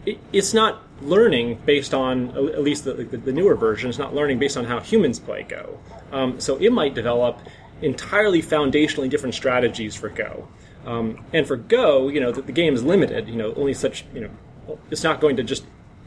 it, 0.07 0.19
it's 0.33 0.55
not 0.55 0.83
learning 1.01 1.61
based 1.65 1.95
on 1.95 2.31
at 2.31 2.63
least 2.63 2.85
the, 2.85 2.95
the, 2.95 3.17
the, 3.17 3.33
newer 3.33 3.57
version. 3.57 3.89
It's 3.89 3.99
not 3.99 4.15
learning 4.15 4.39
based 4.39 4.57
on 4.57 4.65
how 4.65 4.79
humans 4.79 5.19
play 5.19 5.43
Go. 5.43 5.81
Um, 6.13 6.41
so 6.41 6.57
it 6.59 6.71
might 6.71 6.95
develop 6.95 7.41
entirely 7.83 8.43
foundationally 8.43 9.11
different 9.11 9.35
strategies 9.35 9.95
for 9.95 10.09
Go. 10.09 10.49
Um, 10.87 11.25
and 11.33 11.47
for 11.47 11.57
Go, 11.57 12.09
you 12.09 12.21
know, 12.21 12.33
the, 12.33 12.43
the, 12.43 12.53
game 12.53 12.75
is 12.75 12.83
limited. 12.83 13.29
You 13.29 13.37
know, 13.37 13.55
only 13.55 13.75
such, 13.75 14.05
you 14.15 14.21
know, 14.21 14.79
it's 14.91 15.05
not 15.05 15.21
going 15.21 15.37
to 15.37 15.43
just 15.43 15.65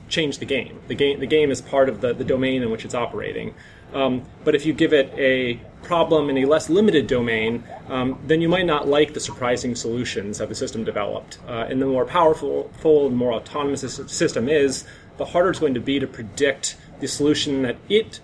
change 0.10 0.40
the 0.40 0.46
game. 0.46 0.80
The 0.88 0.96
game 0.96 1.20
the 1.20 1.28
game 1.28 1.52
is 1.52 1.62
part 1.62 1.90
of 1.90 2.02
the, 2.02 2.14
the 2.14 2.24
domain 2.24 2.62
in 2.62 2.72
which 2.72 2.86
it's 2.86 2.96
operating. 2.96 3.56
Um, 3.94 4.24
but 4.44 4.56
if 4.56 4.66
you 4.66 4.74
give 4.74 4.94
it 4.94 5.14
a 5.18 5.60
problem 5.84 6.30
in 6.30 6.38
a 6.40 6.46
less 6.46 6.70
limited 6.70 7.08
domain, 7.08 7.64
um, 7.88 8.20
then 8.26 8.42
you 8.42 8.50
might 8.50 8.66
not 8.66 8.88
like 8.88 9.14
the 9.14 9.20
surprising 9.20 9.76
solutions 9.76 10.40
that 10.40 10.50
the 10.50 10.56
system 10.56 10.84
developed. 10.84 11.38
Uh, 11.48 11.68
and 11.70 11.82
the 11.82 11.86
more 11.86 12.06
powerful, 12.06 12.72
full, 12.80 13.08
and 13.08 13.16
more 13.16 13.34
autonomous 13.34 13.82
the 13.82 13.90
system 13.90 14.50
is, 14.50 14.86
the 15.18 15.26
harder 15.26 15.52
it's 15.52 15.60
going 15.60 15.76
to 15.76 15.80
be 15.80 16.00
to 16.00 16.08
predict 16.08 16.76
the 17.00 17.08
solution 17.08 17.62
that 17.62 17.78
it 17.88 18.20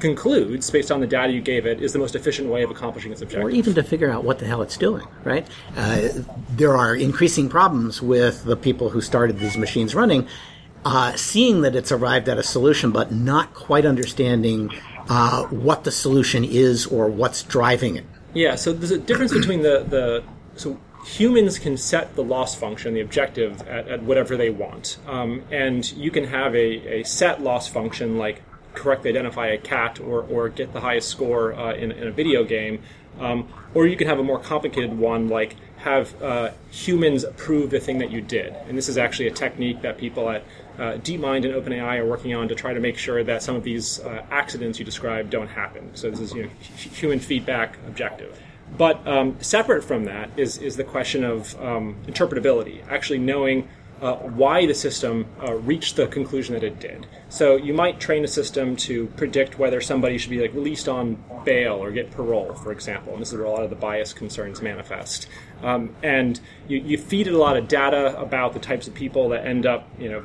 concludes, 0.00 0.70
based 0.70 0.90
on 0.90 1.00
the 1.00 1.06
data 1.06 1.32
you 1.32 1.40
gave 1.40 1.66
it, 1.66 1.80
is 1.80 1.92
the 1.92 1.98
most 1.98 2.14
efficient 2.14 2.48
way 2.48 2.62
of 2.62 2.70
accomplishing 2.70 3.12
its 3.12 3.22
objective. 3.22 3.46
Or 3.46 3.50
even 3.50 3.74
to 3.74 3.82
figure 3.82 4.10
out 4.10 4.24
what 4.24 4.38
the 4.38 4.46
hell 4.46 4.62
it's 4.62 4.76
doing, 4.76 5.06
right? 5.24 5.46
Uh, 5.76 6.08
there 6.50 6.76
are 6.76 6.94
increasing 6.94 7.48
problems 7.48 8.02
with 8.02 8.44
the 8.44 8.56
people 8.56 8.90
who 8.90 9.00
started 9.00 9.38
these 9.38 9.56
machines 9.56 9.94
running, 9.94 10.26
uh, 10.84 11.14
seeing 11.16 11.62
that 11.62 11.74
it's 11.74 11.92
arrived 11.92 12.28
at 12.28 12.38
a 12.38 12.42
solution, 12.42 12.90
but 12.90 13.12
not 13.12 13.54
quite 13.54 13.86
understanding 13.86 14.70
uh, 15.08 15.44
what 15.44 15.84
the 15.84 15.90
solution 15.90 16.44
is 16.44 16.86
or 16.86 17.08
what's 17.08 17.42
driving 17.42 17.96
it. 17.96 18.04
Yeah, 18.34 18.54
so 18.56 18.72
there's 18.72 18.90
a 18.90 18.98
difference 18.98 19.32
between 19.40 19.62
the, 19.62 19.84
the 19.88 20.24
so 20.56 20.78
humans 21.04 21.58
can 21.58 21.76
set 21.76 22.14
the 22.16 22.24
loss 22.24 22.54
function, 22.54 22.94
the 22.94 23.00
objective, 23.00 23.60
at, 23.68 23.88
at 23.88 24.02
whatever 24.02 24.36
they 24.36 24.50
want. 24.50 24.98
Um, 25.06 25.42
and 25.50 25.90
you 25.92 26.10
can 26.10 26.24
have 26.24 26.54
a, 26.54 27.00
a 27.00 27.02
set 27.04 27.42
loss 27.42 27.68
function 27.68 28.18
like 28.18 28.42
correctly 28.74 29.10
identify 29.10 29.48
a 29.48 29.58
cat 29.58 30.00
or, 30.00 30.22
or 30.22 30.48
get 30.48 30.72
the 30.72 30.80
highest 30.80 31.08
score 31.08 31.54
uh, 31.54 31.74
in, 31.74 31.92
in, 31.92 32.08
a 32.08 32.10
video 32.10 32.44
game. 32.44 32.82
Um, 33.18 33.48
or 33.74 33.86
you 33.86 33.96
can 33.96 34.08
have 34.08 34.18
a 34.18 34.24
more 34.24 34.40
complicated 34.40 34.96
one 34.98 35.28
like 35.28 35.56
have 35.76 36.20
uh, 36.22 36.50
humans 36.70 37.24
approve 37.24 37.70
the 37.70 37.78
thing 37.78 37.98
that 37.98 38.10
you 38.10 38.20
did. 38.20 38.54
And 38.68 38.76
this 38.76 38.88
is 38.88 38.98
actually 38.98 39.28
a 39.28 39.32
technique 39.32 39.82
that 39.82 39.98
people 39.98 40.30
at 40.30 40.42
uh, 40.78 40.94
DeepMind 40.94 41.44
and 41.44 41.54
OpenAI 41.54 41.98
are 41.98 42.06
working 42.06 42.34
on 42.34 42.48
to 42.48 42.54
try 42.54 42.72
to 42.72 42.80
make 42.80 42.96
sure 42.98 43.22
that 43.22 43.42
some 43.42 43.54
of 43.54 43.62
these 43.62 44.00
uh, 44.00 44.24
accidents 44.30 44.78
you 44.78 44.84
described 44.84 45.30
don't 45.30 45.48
happen. 45.48 45.94
So 45.94 46.10
this 46.10 46.20
is 46.20 46.32
you 46.32 46.44
know, 46.44 46.48
human 46.48 47.20
feedback 47.20 47.76
objective. 47.86 48.40
But 48.76 49.06
um, 49.06 49.36
separate 49.40 49.84
from 49.84 50.06
that 50.06 50.30
is, 50.36 50.58
is 50.58 50.76
the 50.76 50.84
question 50.84 51.22
of 51.22 51.54
um, 51.62 51.96
interpretability, 52.06 52.84
actually 52.88 53.18
knowing 53.18 53.68
uh, 54.00 54.16
why 54.16 54.66
the 54.66 54.74
system 54.74 55.26
uh, 55.42 55.54
reached 55.54 55.96
the 55.96 56.06
conclusion 56.06 56.54
that 56.54 56.64
it 56.64 56.80
did. 56.80 57.06
So 57.28 57.56
you 57.56 57.72
might 57.72 58.00
train 58.00 58.24
a 58.24 58.28
system 58.28 58.76
to 58.76 59.06
predict 59.16 59.58
whether 59.58 59.80
somebody 59.80 60.18
should 60.18 60.30
be 60.30 60.40
like 60.40 60.52
released 60.54 60.88
on 60.88 61.22
bail 61.44 61.74
or 61.74 61.90
get 61.90 62.10
parole, 62.10 62.54
for 62.54 62.72
example. 62.72 63.12
And 63.12 63.22
this 63.22 63.32
is 63.32 63.38
where 63.38 63.46
a 63.46 63.50
lot 63.50 63.62
of 63.62 63.70
the 63.70 63.76
bias 63.76 64.12
concerns 64.12 64.60
manifest. 64.60 65.28
Um, 65.62 65.94
and 66.02 66.40
you, 66.68 66.78
you 66.78 66.98
feed 66.98 67.26
it 67.26 67.34
a 67.34 67.38
lot 67.38 67.56
of 67.56 67.68
data 67.68 68.18
about 68.20 68.52
the 68.52 68.60
types 68.60 68.86
of 68.86 68.94
people 68.94 69.30
that 69.30 69.46
end 69.46 69.64
up, 69.66 69.88
you 69.98 70.10
know, 70.10 70.24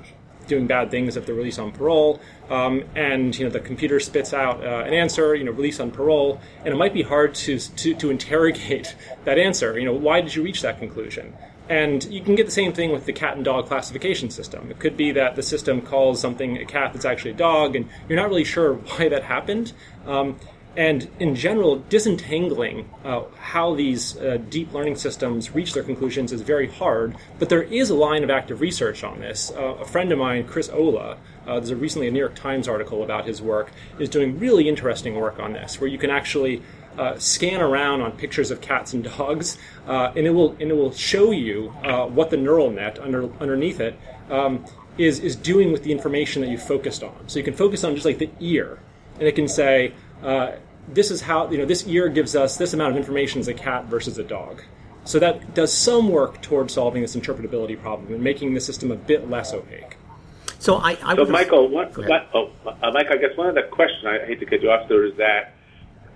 doing 0.50 0.68
bad 0.68 0.92
things 0.92 1.16
if 1.16 1.26
they're 1.26 1.36
released 1.36 1.60
on 1.60 1.72
parole. 1.72 2.20
Um, 2.50 2.84
and 2.96 3.38
you 3.38 3.46
know 3.46 3.52
the 3.52 3.60
computer 3.60 4.00
spits 4.00 4.34
out 4.34 4.66
uh, 4.66 4.84
an 4.86 4.94
answer, 4.94 5.36
you 5.36 5.46
know, 5.46 5.52
release 5.52 5.80
on 5.80 5.92
parole, 5.92 6.42
and 6.66 6.74
it 6.74 6.78
might 6.78 6.94
be 6.94 7.04
hard 7.04 7.36
to, 7.36 7.60
to 7.60 7.94
to 7.94 8.10
interrogate 8.10 8.96
that 9.24 9.38
answer. 9.38 9.80
You 9.80 9.86
know, 9.86 9.94
why 9.94 10.20
did 10.20 10.36
you 10.36 10.44
reach 10.44 10.62
that 10.64 10.80
conclusion? 10.80 11.34
And 11.70 12.04
you 12.06 12.22
can 12.22 12.34
get 12.34 12.48
the 12.48 12.52
same 12.52 12.74
thing 12.74 12.92
with 12.92 13.06
the 13.06 13.14
cat 13.14 13.36
and 13.36 13.46
dog 13.46 13.68
classification 13.68 14.32
system. 14.32 14.72
It 14.72 14.80
could 14.80 14.98
be 14.98 15.12
that 15.12 15.36
the 15.36 15.44
system 15.44 15.82
calls 15.82 16.20
something 16.20 16.58
a 16.58 16.66
cat 16.66 16.94
that's 16.94 17.06
actually 17.06 17.32
a 17.32 17.36
dog, 17.36 17.76
and 17.76 17.88
you're 18.10 18.20
not 18.20 18.28
really 18.28 18.44
sure 18.44 18.74
why 18.98 19.08
that 19.08 19.24
happened. 19.24 19.74
Um, 20.08 20.40
and 20.76 21.10
in 21.20 21.36
general, 21.36 21.84
disentangling 21.90 22.90
uh, 23.04 23.24
how 23.40 23.76
these 23.76 24.18
uh, 24.18 24.38
deep 24.50 24.72
learning 24.72 24.96
systems 24.96 25.52
reach 25.52 25.74
their 25.74 25.84
conclusions 25.84 26.32
is 26.32 26.42
very 26.42 26.68
hard. 26.68 27.16
But 27.38 27.50
there 27.50 27.64
is 27.64 27.90
a 27.90 27.96
line 27.96 28.24
of 28.24 28.30
active 28.30 28.62
research 28.62 29.04
on 29.04 29.20
this. 29.20 29.52
Uh, 29.52 29.76
a 29.80 29.86
friend 29.86 30.12
of 30.12 30.20
mine, 30.20 30.46
Chris 30.48 30.70
Olah, 30.70 31.18
uh, 31.46 31.56
there's 31.56 31.72
a 31.72 31.76
recently 31.76 32.08
a 32.08 32.12
New 32.12 32.20
York 32.20 32.36
Times 32.36 32.68
article 32.68 33.04
about 33.04 33.26
his 33.26 33.42
work, 33.42 33.72
is 33.98 34.10
doing 34.10 34.40
really 34.40 34.70
interesting 34.70 35.16
work 35.16 35.40
on 35.40 35.54
this, 35.54 35.82
where 35.82 35.90
you 35.90 35.98
can 35.98 36.12
actually 36.12 36.62
uh, 36.98 37.18
scan 37.18 37.62
around 37.62 38.02
on 38.02 38.12
pictures 38.14 38.52
of 38.52 38.62
cats 38.62 38.94
and 38.94 39.04
dogs, 39.04 39.58
uh, 39.88 40.12
and 40.16 40.26
it 40.26 40.32
will 40.32 40.52
and 40.60 40.72
it 40.72 40.76
will 40.76 40.92
show 40.92 41.32
you 41.32 41.74
uh, 41.84 42.06
what 42.06 42.30
the 42.30 42.38
neural 42.38 42.70
net 42.72 43.00
under, 43.00 43.32
underneath 43.40 43.80
it 43.80 43.98
um, 44.30 44.66
is 44.98 45.20
is 45.20 45.36
doing 45.36 45.72
with 45.72 45.84
the 45.84 45.92
information 45.92 46.42
that 46.42 46.50
you 46.50 46.58
focused 46.58 47.04
on. 47.04 47.16
So 47.28 47.40
you 47.40 47.46
can 47.46 47.54
focus 47.54 47.84
on 47.84 47.94
just 47.94 48.06
like 48.06 48.18
the 48.18 48.30
ear, 48.40 48.80
and 49.16 49.28
it 49.28 49.36
can 49.36 49.48
say 49.48 49.94
uh, 50.24 50.54
this 50.88 51.12
is 51.12 51.22
how 51.22 51.50
you 51.50 51.58
know 51.58 51.66
this 51.66 51.88
ear 51.88 52.10
gives 52.10 52.36
us 52.36 52.58
this 52.58 52.74
amount 52.74 52.92
of 52.92 52.98
information 52.98 53.40
as 53.40 53.48
a 53.48 53.54
cat 53.54 53.86
versus 53.86 54.18
a 54.18 54.24
dog. 54.24 54.62
So 55.06 55.18
that 55.20 55.56
does 55.56 55.74
some 55.74 56.10
work 56.10 56.42
towards 56.42 56.74
solving 56.74 57.02
this 57.02 57.16
interpretability 57.16 57.82
problem 57.82 58.14
and 58.14 58.24
making 58.24 58.54
the 58.54 58.60
system 58.60 58.92
a 58.92 58.96
bit 58.96 59.30
less 59.30 59.54
opaque. 59.54 59.98
So 60.60 60.76
I, 60.76 60.98
I 61.04 61.16
so 61.16 61.26
Michael, 61.26 61.70
what, 61.70 61.98
what, 61.98 62.30
oh, 62.34 62.52
uh, 62.66 62.92
Mike, 62.92 63.08
I 63.10 63.18
guess 63.18 63.36
one 63.36 63.48
of 63.48 63.56
the 63.56 63.64
questions 63.64 64.06
I 64.06 64.26
hate 64.26 64.42
to 64.42 64.46
cut 64.46 64.62
you 64.62 64.70
off 64.70 64.90
there 64.90 65.06
is 65.06 65.16
that 65.16 65.56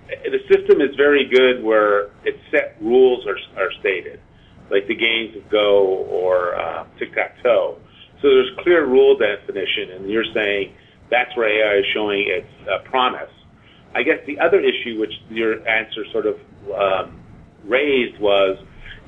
the 0.08 0.40
system 0.48 0.80
is 0.80 0.94
very 0.96 1.26
good 1.28 1.62
where 1.62 2.10
its 2.24 2.38
set 2.50 2.76
rules 2.80 3.26
are, 3.26 3.38
are 3.56 3.72
stated, 3.80 4.20
like 4.70 4.86
the 4.86 4.94
games 4.94 5.36
of 5.36 5.48
Go 5.50 6.04
or 6.08 6.54
uh, 6.56 6.86
tic 6.98 7.14
tac 7.14 7.42
toe. 7.42 7.78
So 8.20 8.28
there's 8.28 8.50
clear 8.60 8.86
rule 8.86 9.16
definition, 9.16 9.90
and 9.92 10.10
you're 10.10 10.30
saying 10.32 10.74
that's 11.10 11.34
where 11.36 11.48
AI 11.48 11.80
is 11.80 11.86
showing 11.92 12.24
its 12.26 12.68
uh, 12.68 12.78
promise. 12.88 13.30
I 13.94 14.02
guess 14.02 14.18
the 14.26 14.40
other 14.40 14.60
issue, 14.60 14.98
which 14.98 15.12
your 15.28 15.66
answer 15.68 16.04
sort 16.10 16.26
of 16.26 16.38
um, 16.74 17.20
raised, 17.64 18.18
was 18.18 18.58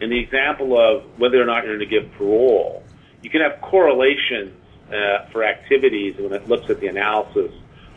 in 0.01 0.11
the 0.11 0.19
example 0.19 0.79
of 0.79 1.05
whether 1.19 1.41
or 1.41 1.47
not 1.47 1.65
you're 1.65 1.77
going 1.77 1.89
to 1.89 2.01
give 2.01 2.13
parole. 2.13 2.85
You 3.23 3.31
can 3.31 3.41
have 3.41 3.61
correlations 3.63 4.55
uh, 4.89 5.29
for 5.33 5.43
activities 5.43 6.15
when 6.19 6.33
it 6.33 6.47
looks 6.47 6.71
at 6.71 6.81
the 6.81 6.87
analysis 6.87 7.51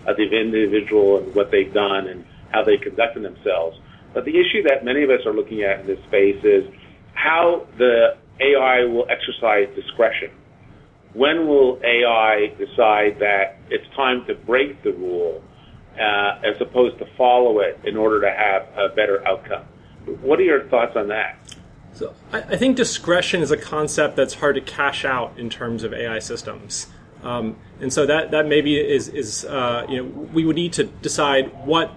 of 0.08 0.18
the 0.18 0.24
individual 0.24 1.18
and 1.18 1.36
what 1.36 1.52
they've 1.52 1.74
done 1.74 2.08
and 2.08 2.26
how 2.52 2.64
they 2.64 2.78
conducted 2.78 3.24
themselves. 3.24 3.78
But 4.14 4.26
the 4.26 4.32
issue 4.32 4.64
that 4.64 4.84
many 4.84 5.04
of 5.04 5.10
us 5.10 5.26
are 5.26 5.34
looking 5.34 5.64
at 5.64 5.82
in 5.82 5.88
this 5.88 6.00
space 6.08 6.44
is 6.44 6.66
how 7.14 7.68
the 7.78 8.18
AI 8.40 8.86
will 8.86 9.06
exercise 9.10 9.68
discretion. 9.76 10.32
When 11.14 11.48
will 11.48 11.80
AI 11.84 12.54
decide 12.58 13.20
that 13.20 13.58
it's 13.70 13.86
time 13.96 14.26
to 14.28 14.36
break 14.36 14.82
the 14.84 14.94
rule 14.94 15.44
uh, 15.96 16.40
as 16.44 16.60
opposed 16.62 17.00
to 17.00 17.06
follow 17.18 17.60
it 17.60 17.80
in 17.84 17.98
order 17.98 18.22
to 18.22 18.32
have 18.32 18.68
a 18.78 18.96
better 18.96 19.28
outcome? 19.28 19.66
What 20.22 20.40
are 20.40 20.44
your 20.44 20.68
thoughts 20.70 20.96
on 20.96 21.08
that? 21.10 21.38
So 21.94 22.14
I, 22.32 22.42
I 22.42 22.58
think 22.58 22.78
discretion 22.78 23.42
is 23.42 23.52
a 23.52 23.58
concept 23.58 24.16
that's 24.16 24.36
hard 24.36 24.56
to 24.56 24.62
cash 24.62 25.04
out 25.04 25.38
in 25.38 25.50
terms 25.50 25.84
of 25.84 25.94
AI 25.94 26.20
systems. 26.20 26.88
Um, 27.24 27.58
and 27.82 27.92
so 27.92 28.06
that, 28.06 28.32
that 28.32 28.48
maybe 28.48 28.78
is, 28.78 29.10
is 29.10 29.46
uh, 29.46 29.86
you 29.90 29.98
know, 29.98 30.06
we 30.06 30.46
would 30.46 30.56
need 30.56 30.74
to 30.74 30.86
decide 30.86 31.52
what 31.66 31.94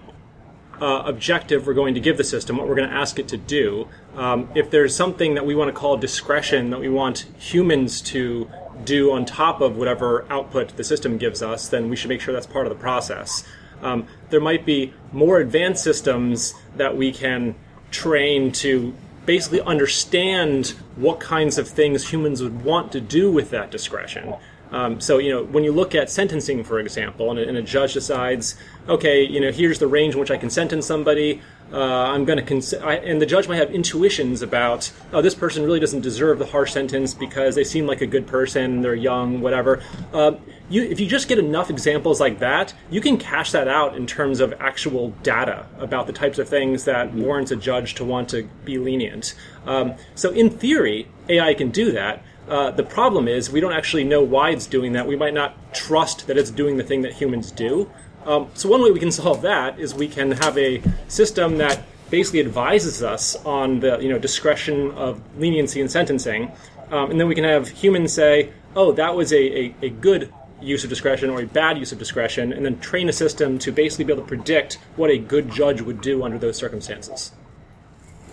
uh, 0.81 1.03
objective 1.05 1.67
we're 1.67 1.73
going 1.73 1.93
to 1.93 1.99
give 1.99 2.17
the 2.17 2.23
system, 2.23 2.57
what 2.57 2.67
we're 2.67 2.75
going 2.75 2.89
to 2.89 2.95
ask 2.95 3.19
it 3.19 3.27
to 3.29 3.37
do. 3.37 3.87
Um, 4.15 4.49
if 4.55 4.69
there's 4.69 4.95
something 4.95 5.35
that 5.35 5.45
we 5.45 5.55
want 5.55 5.69
to 5.69 5.73
call 5.73 5.97
discretion 5.97 6.69
that 6.71 6.79
we 6.79 6.89
want 6.89 7.25
humans 7.37 8.01
to 8.01 8.49
do 8.83 9.11
on 9.11 9.25
top 9.25 9.61
of 9.61 9.77
whatever 9.77 10.25
output 10.29 10.75
the 10.75 10.83
system 10.83 11.17
gives 11.17 11.41
us, 11.41 11.67
then 11.67 11.89
we 11.89 11.95
should 11.95 12.09
make 12.09 12.21
sure 12.21 12.33
that's 12.33 12.47
part 12.47 12.65
of 12.65 12.69
the 12.69 12.79
process. 12.79 13.45
Um, 13.81 14.07
there 14.29 14.41
might 14.41 14.65
be 14.65 14.93
more 15.11 15.39
advanced 15.39 15.83
systems 15.83 16.53
that 16.75 16.95
we 16.95 17.11
can 17.11 17.55
train 17.91 18.51
to 18.53 18.93
basically 19.25 19.61
understand 19.61 20.73
what 20.95 21.19
kinds 21.19 21.57
of 21.57 21.67
things 21.67 22.09
humans 22.09 22.41
would 22.41 22.63
want 22.63 22.91
to 22.91 23.01
do 23.01 23.31
with 23.31 23.49
that 23.51 23.71
discretion. 23.71 24.35
Um, 24.71 24.99
so, 24.99 25.19
you 25.19 25.29
know, 25.29 25.43
when 25.43 25.63
you 25.63 25.71
look 25.71 25.93
at 25.93 26.09
sentencing, 26.09 26.63
for 26.63 26.79
example, 26.79 27.29
and 27.29 27.39
a, 27.39 27.47
and 27.47 27.57
a, 27.57 27.61
judge 27.61 27.93
decides, 27.93 28.55
okay, 28.89 29.23
you 29.23 29.39
know, 29.39 29.51
here's 29.51 29.77
the 29.77 29.87
range 29.87 30.15
in 30.15 30.19
which 30.19 30.31
I 30.31 30.37
can 30.37 30.49
sentence 30.49 30.87
somebody. 30.87 31.41
Uh, 31.71 31.77
I'm 31.77 32.25
going 32.25 32.37
to, 32.37 32.43
cons- 32.43 32.73
and 32.73 33.21
the 33.21 33.25
judge 33.25 33.47
might 33.47 33.57
have 33.57 33.71
intuitions 33.71 34.41
about, 34.41 34.91
oh, 35.11 35.21
this 35.21 35.35
person 35.35 35.63
really 35.63 35.79
doesn't 35.79 36.01
deserve 36.01 36.39
the 36.39 36.45
harsh 36.47 36.71
sentence 36.71 37.13
because 37.13 37.55
they 37.55 37.63
seem 37.63 37.85
like 37.85 38.01
a 38.01 38.07
good 38.07 38.25
person, 38.25 38.81
they're 38.81 38.95
young, 38.95 39.41
whatever. 39.41 39.83
Uh, 40.11 40.33
you, 40.69 40.83
if 40.83 40.99
you 40.99 41.07
just 41.07 41.27
get 41.27 41.37
enough 41.37 41.69
examples 41.69 42.19
like 42.19 42.39
that, 42.39 42.73
you 42.89 43.01
can 43.01 43.17
cash 43.17 43.51
that 43.51 43.67
out 43.67 43.95
in 43.95 44.07
terms 44.07 44.39
of 44.39 44.53
actual 44.59 45.11
data 45.21 45.67
about 45.77 46.07
the 46.07 46.13
types 46.13 46.39
of 46.39 46.49
things 46.49 46.85
that 46.85 47.13
warrants 47.13 47.51
a 47.51 47.55
judge 47.55 47.95
to 47.95 48.03
want 48.03 48.29
to 48.29 48.49
be 48.65 48.77
lenient. 48.77 49.35
Um, 49.65 49.93
so, 50.15 50.31
in 50.31 50.49
theory, 50.49 51.07
AI 51.29 51.53
can 51.53 51.69
do 51.69 51.91
that. 51.91 52.23
Uh, 52.47 52.71
the 52.71 52.83
problem 52.83 53.27
is 53.27 53.49
we 53.49 53.59
don't 53.59 53.73
actually 53.73 54.03
know 54.03 54.21
why 54.21 54.49
it's 54.49 54.67
doing 54.67 54.93
that. 54.93 55.07
We 55.07 55.15
might 55.15 55.33
not 55.33 55.73
trust 55.73 56.27
that 56.27 56.37
it's 56.37 56.51
doing 56.51 56.77
the 56.77 56.83
thing 56.83 57.01
that 57.03 57.13
humans 57.13 57.51
do. 57.51 57.89
Um, 58.25 58.49
so 58.53 58.69
one 58.69 58.81
way 58.81 58.91
we 58.91 58.99
can 58.99 59.11
solve 59.23 59.41
that 59.41 59.79
is 59.79 59.93
we 59.93 60.07
can 60.07 60.31
have 60.31 60.57
a 60.57 60.81
system 61.07 61.57
that 61.57 61.83
basically 62.09 62.41
advises 62.41 63.01
us 63.01 63.35
on 63.43 63.79
the 63.79 63.97
you 63.99 64.09
know 64.09 64.19
discretion 64.19 64.91
of 64.91 65.21
leniency 65.37 65.81
in 65.81 65.89
sentencing, 65.89 66.51
um, 66.91 67.09
and 67.09 67.19
then 67.19 67.27
we 67.27 67.35
can 67.35 67.43
have 67.43 67.67
humans 67.67 68.13
say, 68.13 68.51
"Oh, 68.75 68.91
that 68.91 69.15
was 69.15 69.33
a, 69.33 69.59
a, 69.59 69.75
a 69.81 69.89
good 69.89 70.31
use 70.61 70.83
of 70.83 70.89
discretion 70.89 71.29
or 71.29 71.41
a 71.41 71.45
bad 71.47 71.77
use 71.77 71.91
of 71.91 71.99
discretion," 71.99 72.53
and 72.53 72.65
then 72.65 72.79
train 72.79 73.09
a 73.09 73.13
system 73.13 73.57
to 73.59 73.71
basically 73.71 74.05
be 74.05 74.13
able 74.13 74.23
to 74.23 74.27
predict 74.27 74.75
what 74.95 75.09
a 75.09 75.17
good 75.17 75.49
judge 75.51 75.81
would 75.81 76.01
do 76.01 76.23
under 76.23 76.37
those 76.37 76.57
circumstances. 76.57 77.31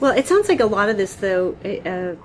Well, 0.01 0.13
it 0.13 0.27
sounds 0.27 0.49
like 0.49 0.61
a 0.61 0.67
lot 0.67 0.89
of 0.89 0.97
this, 0.97 1.15
though. 1.15 1.57
Uh, 1.65 2.17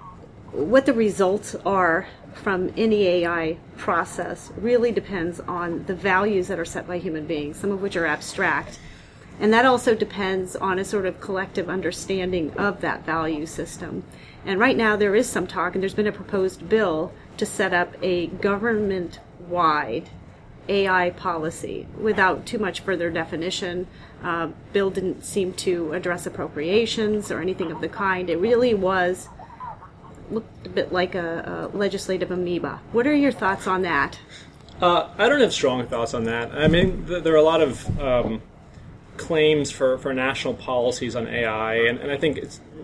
what 0.55 0.85
the 0.85 0.93
results 0.93 1.55
are 1.65 2.07
from 2.33 2.71
any 2.77 3.05
AI 3.07 3.57
process 3.77 4.51
really 4.57 4.91
depends 4.91 5.39
on 5.41 5.85
the 5.85 5.95
values 5.95 6.47
that 6.47 6.59
are 6.59 6.65
set 6.65 6.87
by 6.87 6.97
human 6.97 7.25
beings, 7.25 7.57
some 7.57 7.71
of 7.71 7.81
which 7.81 7.95
are 7.95 8.05
abstract. 8.05 8.79
And 9.39 9.53
that 9.53 9.65
also 9.65 9.95
depends 9.95 10.55
on 10.55 10.79
a 10.79 10.85
sort 10.85 11.05
of 11.05 11.19
collective 11.19 11.69
understanding 11.69 12.51
of 12.53 12.79
that 12.81 13.05
value 13.05 13.45
system. 13.45 14.03
And 14.45 14.59
right 14.59 14.77
now 14.77 14.95
there 14.95 15.15
is 15.15 15.27
some 15.27 15.45
talk, 15.45 15.73
and 15.73 15.81
there's 15.81 15.93
been 15.93 16.07
a 16.07 16.11
proposed 16.11 16.69
bill 16.69 17.11
to 17.37 17.45
set 17.45 17.73
up 17.73 17.93
a 18.01 18.27
government 18.27 19.19
wide 19.47 20.09
AI 20.69 21.09
policy 21.11 21.85
without 21.99 22.45
too 22.45 22.57
much 22.57 22.79
further 22.79 23.09
definition. 23.09 23.87
Uh, 24.23 24.49
bill 24.71 24.89
didn't 24.89 25.23
seem 25.23 25.53
to 25.53 25.93
address 25.93 26.25
appropriations 26.25 27.29
or 27.29 27.41
anything 27.41 27.71
of 27.71 27.81
the 27.81 27.89
kind. 27.89 28.29
It 28.29 28.37
really 28.37 28.73
was 28.73 29.27
looked 30.31 30.67
a 30.67 30.69
bit 30.69 30.91
like 30.91 31.15
a, 31.15 31.69
a 31.73 31.77
legislative 31.77 32.31
amoeba. 32.31 32.81
What 32.91 33.07
are 33.07 33.15
your 33.15 33.31
thoughts 33.31 33.67
on 33.67 33.81
that? 33.83 34.19
Uh, 34.81 35.09
I 35.17 35.29
don't 35.29 35.39
have 35.39 35.53
strong 35.53 35.85
thoughts 35.87 36.13
on 36.13 36.25
that. 36.25 36.51
I 36.51 36.67
mean, 36.67 37.05
th- 37.07 37.23
there 37.23 37.33
are 37.33 37.37
a 37.37 37.43
lot 37.43 37.61
of 37.61 37.99
um, 37.99 38.41
claims 39.17 39.71
for, 39.71 39.97
for 39.97 40.13
national 40.13 40.55
policies 40.55 41.15
on 41.15 41.27
AI, 41.27 41.75
and, 41.75 41.99
and 41.99 42.11
I 42.11 42.17
think 42.17 42.39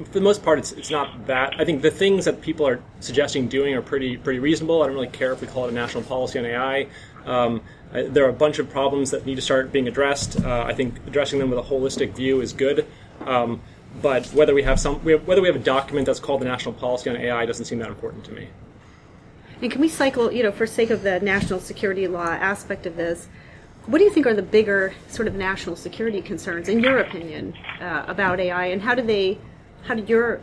for 0.05 0.13
the 0.13 0.21
most 0.21 0.43
part, 0.43 0.59
it's, 0.59 0.71
it's 0.71 0.89
not 0.89 1.27
that. 1.27 1.59
I 1.59 1.65
think 1.65 1.81
the 1.81 1.91
things 1.91 2.25
that 2.25 2.41
people 2.41 2.67
are 2.67 2.81
suggesting 3.01 3.47
doing 3.47 3.73
are 3.75 3.81
pretty 3.81 4.17
pretty 4.17 4.39
reasonable. 4.39 4.81
I 4.81 4.87
don't 4.87 4.95
really 4.95 5.07
care 5.07 5.33
if 5.33 5.41
we 5.41 5.47
call 5.47 5.65
it 5.65 5.71
a 5.71 5.73
national 5.73 6.03
policy 6.03 6.39
on 6.39 6.45
AI. 6.45 6.87
Um, 7.25 7.61
I, 7.93 8.03
there 8.03 8.25
are 8.25 8.29
a 8.29 8.33
bunch 8.33 8.59
of 8.59 8.69
problems 8.69 9.11
that 9.11 9.25
need 9.25 9.35
to 9.35 9.41
start 9.41 9.71
being 9.71 9.87
addressed. 9.87 10.41
Uh, 10.41 10.63
I 10.63 10.73
think 10.73 10.95
addressing 11.07 11.39
them 11.39 11.49
with 11.49 11.59
a 11.59 11.63
holistic 11.63 12.15
view 12.15 12.41
is 12.41 12.53
good. 12.53 12.87
Um, 13.25 13.61
but 14.01 14.27
whether 14.27 14.53
we 14.53 14.63
have 14.63 14.79
some, 14.79 15.03
we 15.03 15.13
have, 15.13 15.27
whether 15.27 15.41
we 15.41 15.47
have 15.47 15.55
a 15.55 15.59
document 15.59 16.05
that's 16.05 16.19
called 16.19 16.41
the 16.41 16.45
national 16.45 16.73
policy 16.73 17.09
on 17.09 17.17
AI 17.17 17.45
doesn't 17.45 17.65
seem 17.65 17.79
that 17.79 17.89
important 17.89 18.23
to 18.25 18.31
me. 18.31 18.47
And 19.61 19.71
can 19.71 19.81
we 19.81 19.89
cycle, 19.89 20.31
you 20.31 20.43
know, 20.43 20.51
for 20.51 20.65
sake 20.65 20.89
of 20.89 21.03
the 21.03 21.19
national 21.19 21.59
security 21.59 22.07
law 22.07 22.25
aspect 22.25 22.85
of 22.85 22.95
this, 22.95 23.27
what 23.85 23.97
do 23.97 24.03
you 24.03 24.09
think 24.11 24.25
are 24.25 24.33
the 24.33 24.41
bigger 24.41 24.93
sort 25.07 25.27
of 25.27 25.35
national 25.35 25.75
security 25.75 26.21
concerns, 26.21 26.67
in 26.69 26.79
your 26.79 26.99
opinion, 26.99 27.53
uh, 27.79 28.05
about 28.07 28.39
AI, 28.39 28.65
and 28.67 28.81
how 28.81 28.95
do 28.95 29.01
they, 29.01 29.37
how 29.83 29.95
do 29.95 30.03
your, 30.03 30.41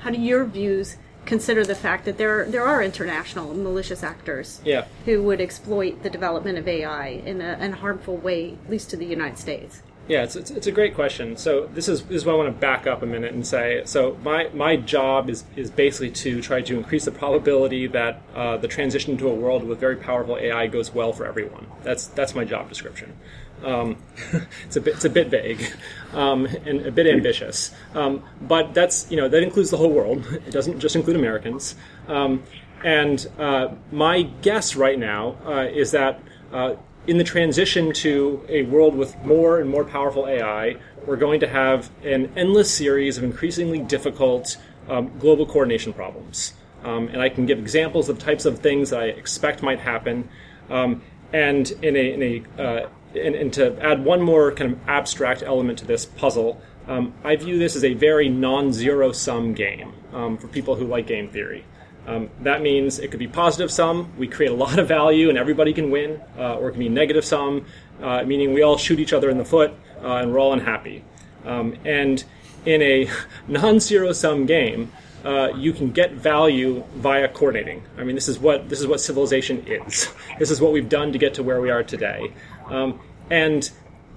how 0.00 0.10
do 0.10 0.20
your 0.20 0.44
views 0.44 0.96
consider 1.24 1.64
the 1.64 1.74
fact 1.74 2.04
that 2.06 2.16
there 2.16 2.46
there 2.46 2.64
are 2.64 2.82
international 2.82 3.52
malicious 3.52 4.02
actors 4.02 4.62
Yeah. 4.64 4.86
who 5.04 5.22
would 5.24 5.40
exploit 5.42 6.02
the 6.02 6.08
development 6.08 6.56
of 6.56 6.66
AI 6.66 7.08
in 7.08 7.42
a, 7.42 7.58
in 7.60 7.74
a 7.74 7.76
harmful 7.76 8.16
way, 8.16 8.56
at 8.64 8.70
least 8.70 8.90
to 8.90 8.96
the 8.96 9.04
United 9.04 9.38
States? 9.38 9.82
Yeah, 10.08 10.22
it's, 10.22 10.36
it's, 10.36 10.50
it's 10.50 10.66
a 10.66 10.72
great 10.72 10.94
question. 10.94 11.36
So 11.36 11.66
this 11.66 11.86
is 11.86 12.02
this 12.04 12.22
is 12.22 12.24
why 12.24 12.32
I 12.32 12.36
want 12.36 12.48
to 12.48 12.58
back 12.58 12.86
up 12.86 13.02
a 13.02 13.06
minute 13.06 13.34
and 13.34 13.46
say. 13.46 13.82
So 13.84 14.18
my 14.22 14.48
my 14.54 14.76
job 14.76 15.28
is 15.28 15.44
is 15.54 15.70
basically 15.70 16.10
to 16.10 16.40
try 16.40 16.62
to 16.62 16.78
increase 16.78 17.04
the 17.04 17.12
probability 17.12 17.86
that 17.88 18.22
uh, 18.34 18.56
the 18.56 18.68
transition 18.68 19.18
to 19.18 19.28
a 19.28 19.34
world 19.34 19.64
with 19.64 19.78
very 19.78 19.96
powerful 19.96 20.38
AI 20.38 20.66
goes 20.66 20.94
well 20.94 21.12
for 21.12 21.26
everyone. 21.26 21.66
That's 21.82 22.06
that's 22.06 22.34
my 22.34 22.44
job 22.44 22.70
description. 22.70 23.18
Um, 23.62 23.98
it's 24.64 24.76
a 24.76 24.80
bit 24.80 24.94
it's 24.94 25.04
a 25.04 25.10
bit 25.10 25.28
vague 25.28 25.74
um, 26.14 26.46
and 26.46 26.86
a 26.86 26.90
bit 26.90 27.06
ambitious, 27.06 27.74
um, 27.94 28.24
but 28.40 28.72
that's 28.72 29.10
you 29.10 29.18
know 29.18 29.28
that 29.28 29.42
includes 29.42 29.70
the 29.70 29.76
whole 29.76 29.92
world. 29.92 30.24
It 30.32 30.50
doesn't 30.50 30.80
just 30.80 30.96
include 30.96 31.16
Americans. 31.16 31.76
Um, 32.06 32.44
and 32.82 33.26
uh, 33.38 33.74
my 33.92 34.22
guess 34.22 34.74
right 34.74 34.98
now 34.98 35.36
uh, 35.44 35.68
is 35.70 35.90
that 35.90 36.22
uh, 36.52 36.76
in 37.08 37.16
the 37.16 37.24
transition 37.24 37.90
to 37.90 38.44
a 38.50 38.62
world 38.64 38.94
with 38.94 39.16
more 39.24 39.60
and 39.60 39.70
more 39.70 39.82
powerful 39.82 40.28
AI, 40.28 40.76
we're 41.06 41.16
going 41.16 41.40
to 41.40 41.48
have 41.48 41.90
an 42.04 42.30
endless 42.36 42.72
series 42.72 43.16
of 43.16 43.24
increasingly 43.24 43.78
difficult 43.78 44.58
um, 44.90 45.10
global 45.18 45.46
coordination 45.46 45.94
problems. 45.94 46.52
Um, 46.84 47.08
and 47.08 47.22
I 47.22 47.30
can 47.30 47.46
give 47.46 47.58
examples 47.58 48.10
of 48.10 48.18
types 48.18 48.44
of 48.44 48.58
things 48.58 48.90
that 48.90 49.00
I 49.00 49.06
expect 49.06 49.62
might 49.62 49.80
happen. 49.80 50.28
Um, 50.68 51.00
and 51.32 51.70
in 51.82 51.96
a, 51.96 52.12
in 52.12 52.22
a 52.22 52.62
uh, 52.62 52.88
and, 53.14 53.34
and 53.34 53.52
to 53.54 53.82
add 53.82 54.04
one 54.04 54.20
more 54.20 54.52
kind 54.52 54.72
of 54.72 54.78
abstract 54.86 55.42
element 55.42 55.78
to 55.78 55.86
this 55.86 56.04
puzzle, 56.04 56.60
um, 56.86 57.14
I 57.24 57.36
view 57.36 57.58
this 57.58 57.74
as 57.74 57.84
a 57.84 57.94
very 57.94 58.28
non-zero 58.28 59.12
sum 59.12 59.54
game 59.54 59.94
um, 60.12 60.36
for 60.36 60.48
people 60.48 60.76
who 60.76 60.86
like 60.86 61.06
game 61.06 61.30
theory. 61.30 61.64
Um, 62.08 62.30
that 62.40 62.62
means 62.62 62.98
it 62.98 63.10
could 63.10 63.20
be 63.20 63.28
positive 63.28 63.70
sum, 63.70 64.10
we 64.16 64.28
create 64.28 64.50
a 64.50 64.54
lot 64.54 64.78
of 64.78 64.88
value 64.88 65.28
and 65.28 65.36
everybody 65.36 65.74
can 65.74 65.90
win, 65.90 66.22
uh, 66.38 66.56
or 66.56 66.68
it 66.68 66.72
can 66.72 66.80
be 66.80 66.88
negative 66.88 67.22
sum, 67.22 67.66
uh, 68.00 68.22
meaning 68.24 68.54
we 68.54 68.62
all 68.62 68.78
shoot 68.78 68.98
each 68.98 69.12
other 69.12 69.28
in 69.28 69.36
the 69.36 69.44
foot 69.44 69.72
uh, 70.02 70.14
and 70.14 70.32
we're 70.32 70.38
all 70.38 70.54
unhappy. 70.54 71.04
Um, 71.44 71.76
and 71.84 72.24
in 72.64 72.80
a 72.80 73.10
non 73.48 73.78
zero 73.78 74.12
sum 74.12 74.46
game, 74.46 74.90
uh, 75.22 75.48
you 75.54 75.74
can 75.74 75.90
get 75.90 76.12
value 76.12 76.82
via 76.94 77.28
coordinating. 77.28 77.82
I 77.98 78.04
mean, 78.04 78.14
this 78.14 78.28
is 78.28 78.38
what 78.38 78.70
this 78.70 78.80
is 78.80 78.86
what 78.86 79.00
civilization 79.00 79.64
is. 79.66 80.08
This 80.38 80.50
is 80.50 80.60
what 80.60 80.72
we've 80.72 80.88
done 80.88 81.12
to 81.12 81.18
get 81.18 81.34
to 81.34 81.42
where 81.42 81.60
we 81.60 81.68
are 81.68 81.82
today. 81.82 82.32
Um, 82.68 83.00
and 83.28 83.68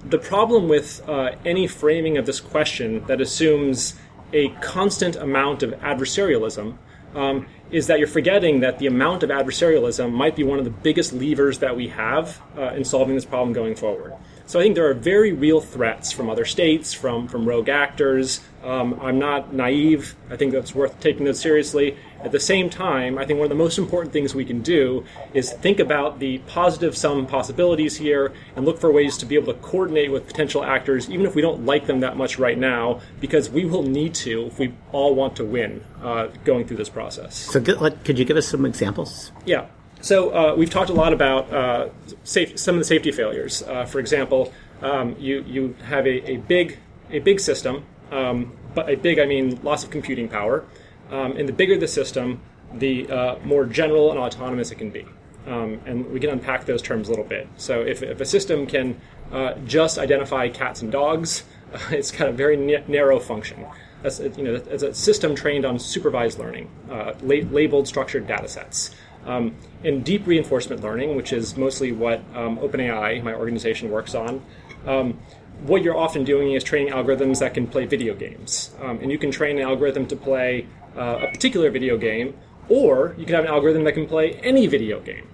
the 0.05 0.19
problem 0.19 0.69
with 0.69 1.01
uh, 1.09 1.31
any 1.43 1.67
framing 1.67 2.17
of 2.17 2.25
this 2.25 2.39
question 2.39 3.03
that 3.07 3.19
assumes 3.19 3.95
a 4.31 4.49
constant 4.61 5.15
amount 5.15 5.63
of 5.63 5.71
adversarialism 5.79 6.77
um, 7.15 7.47
is 7.71 7.87
that 7.87 7.99
you're 7.99 8.07
forgetting 8.07 8.59
that 8.59 8.79
the 8.79 8.87
amount 8.87 9.23
of 9.23 9.29
adversarialism 9.29 10.11
might 10.11 10.35
be 10.35 10.43
one 10.43 10.59
of 10.59 10.65
the 10.65 10.71
biggest 10.71 11.13
levers 11.13 11.59
that 11.59 11.75
we 11.75 11.87
have 11.87 12.41
uh, 12.57 12.73
in 12.73 12.83
solving 12.83 13.15
this 13.15 13.25
problem 13.25 13.53
going 13.53 13.75
forward. 13.75 14.13
So 14.45 14.59
I 14.59 14.63
think 14.63 14.75
there 14.75 14.89
are 14.89 14.93
very 14.93 15.31
real 15.31 15.61
threats 15.61 16.11
from 16.11 16.29
other 16.29 16.43
states, 16.43 16.93
from 16.93 17.29
from 17.29 17.47
rogue 17.47 17.69
actors. 17.69 18.41
Um, 18.63 18.99
I'm 19.01 19.17
not 19.17 19.53
naive. 19.53 20.15
I 20.29 20.35
think 20.35 20.51
that's 20.51 20.75
worth 20.75 20.99
taking 20.99 21.25
those 21.25 21.39
seriously. 21.39 21.97
At 22.23 22.31
the 22.31 22.39
same 22.39 22.69
time, 22.69 23.17
I 23.17 23.25
think 23.25 23.39
one 23.39 23.45
of 23.45 23.49
the 23.49 23.55
most 23.55 23.77
important 23.77 24.13
things 24.13 24.35
we 24.35 24.45
can 24.45 24.61
do 24.61 25.05
is 25.33 25.51
think 25.51 25.79
about 25.79 26.19
the 26.19 26.37
positive 26.39 26.95
sum 26.95 27.25
possibilities 27.25 27.97
here 27.97 28.33
and 28.55 28.65
look 28.65 28.79
for 28.79 28.91
ways 28.91 29.17
to 29.17 29.25
be 29.25 29.35
able 29.35 29.53
to 29.53 29.59
coordinate 29.59 30.11
with 30.11 30.27
potential 30.27 30.63
actors, 30.63 31.09
even 31.09 31.25
if 31.25 31.35
we 31.35 31.41
don't 31.41 31.65
like 31.65 31.87
them 31.87 32.01
that 32.01 32.17
much 32.17 32.37
right 32.37 32.57
now, 32.57 33.01
because 33.19 33.49
we 33.49 33.65
will 33.65 33.83
need 33.83 34.13
to 34.13 34.45
if 34.45 34.59
we 34.59 34.73
all 34.91 35.15
want 35.15 35.35
to 35.37 35.45
win 35.45 35.83
uh, 36.01 36.27
going 36.45 36.67
through 36.67 36.77
this 36.77 36.89
process. 36.89 37.35
So, 37.35 37.59
could 37.59 38.19
you 38.19 38.25
give 38.25 38.37
us 38.37 38.47
some 38.47 38.65
examples? 38.65 39.31
Yeah. 39.45 39.67
So 40.01 40.31
uh, 40.31 40.55
we've 40.55 40.69
talked 40.69 40.89
a 40.89 40.93
lot 40.93 41.13
about 41.13 41.53
uh, 41.53 41.89
safe, 42.23 42.57
some 42.59 42.75
of 42.75 42.79
the 42.79 42.85
safety 42.85 43.11
failures. 43.11 43.61
Uh, 43.61 43.85
for 43.85 43.99
example, 43.99 44.51
um, 44.81 45.15
you 45.19 45.43
you 45.47 45.75
have 45.83 46.07
a, 46.07 46.31
a 46.31 46.37
big 46.37 46.79
a 47.11 47.19
big 47.19 47.39
system, 47.39 47.85
um, 48.11 48.57
but 48.73 48.89
a 48.89 48.95
big 48.95 49.19
I 49.19 49.25
mean 49.25 49.59
lots 49.61 49.83
of 49.83 49.91
computing 49.91 50.27
power, 50.27 50.65
um, 51.11 51.37
and 51.37 51.47
the 51.47 51.53
bigger 51.53 51.77
the 51.77 51.87
system, 51.87 52.41
the 52.73 53.09
uh, 53.11 53.39
more 53.43 53.65
general 53.65 54.11
and 54.11 54.19
autonomous 54.19 54.71
it 54.71 54.75
can 54.75 54.89
be. 54.89 55.05
Um, 55.47 55.81
and 55.85 56.11
we 56.11 56.19
can 56.19 56.29
unpack 56.29 56.65
those 56.65 56.81
terms 56.81 57.07
a 57.07 57.11
little 57.11 57.25
bit. 57.25 57.47
So 57.57 57.81
if, 57.81 58.03
if 58.03 58.21
a 58.21 58.25
system 58.25 58.67
can 58.67 58.99
uh, 59.31 59.55
just 59.65 59.97
identify 59.97 60.49
cats 60.49 60.81
and 60.81 60.91
dogs, 60.91 61.43
it's 61.89 62.11
got 62.11 62.29
a 62.29 62.31
very 62.31 62.57
na- 62.57 62.85
narrow 62.87 63.19
function. 63.19 63.65
That's 64.03 64.19
you 64.19 64.43
know 64.43 64.55
it's 64.55 64.83
a 64.83 64.93
system 64.93 65.35
trained 65.35 65.65
on 65.65 65.77
supervised 65.77 66.39
learning, 66.39 66.69
uh, 66.89 67.13
la- 67.21 67.47
labeled 67.51 67.87
structured 67.87 68.27
data 68.27 68.47
sets. 68.47 68.95
Um, 69.25 69.55
in 69.83 70.01
deep 70.01 70.25
reinforcement 70.25 70.81
learning, 70.81 71.15
which 71.15 71.31
is 71.31 71.55
mostly 71.55 71.91
what 71.91 72.19
um, 72.33 72.57
OpenAI, 72.57 73.23
my 73.23 73.35
organization, 73.35 73.91
works 73.91 74.15
on, 74.15 74.43
um, 74.87 75.19
what 75.61 75.83
you're 75.83 75.97
often 75.97 76.23
doing 76.23 76.53
is 76.53 76.63
training 76.63 76.91
algorithms 76.91 77.39
that 77.39 77.53
can 77.53 77.67
play 77.67 77.85
video 77.85 78.15
games. 78.15 78.71
Um, 78.81 78.97
and 78.99 79.11
you 79.11 79.19
can 79.19 79.29
train 79.29 79.57
an 79.57 79.63
algorithm 79.63 80.07
to 80.07 80.15
play 80.15 80.65
uh, 80.95 81.19
a 81.21 81.27
particular 81.27 81.69
video 81.69 81.97
game, 81.97 82.35
or 82.69 83.15
you 83.17 83.25
can 83.25 83.35
have 83.35 83.45
an 83.45 83.49
algorithm 83.51 83.83
that 83.83 83.93
can 83.93 84.07
play 84.07 84.33
any 84.43 84.67
video 84.67 84.99
game. 84.99 85.27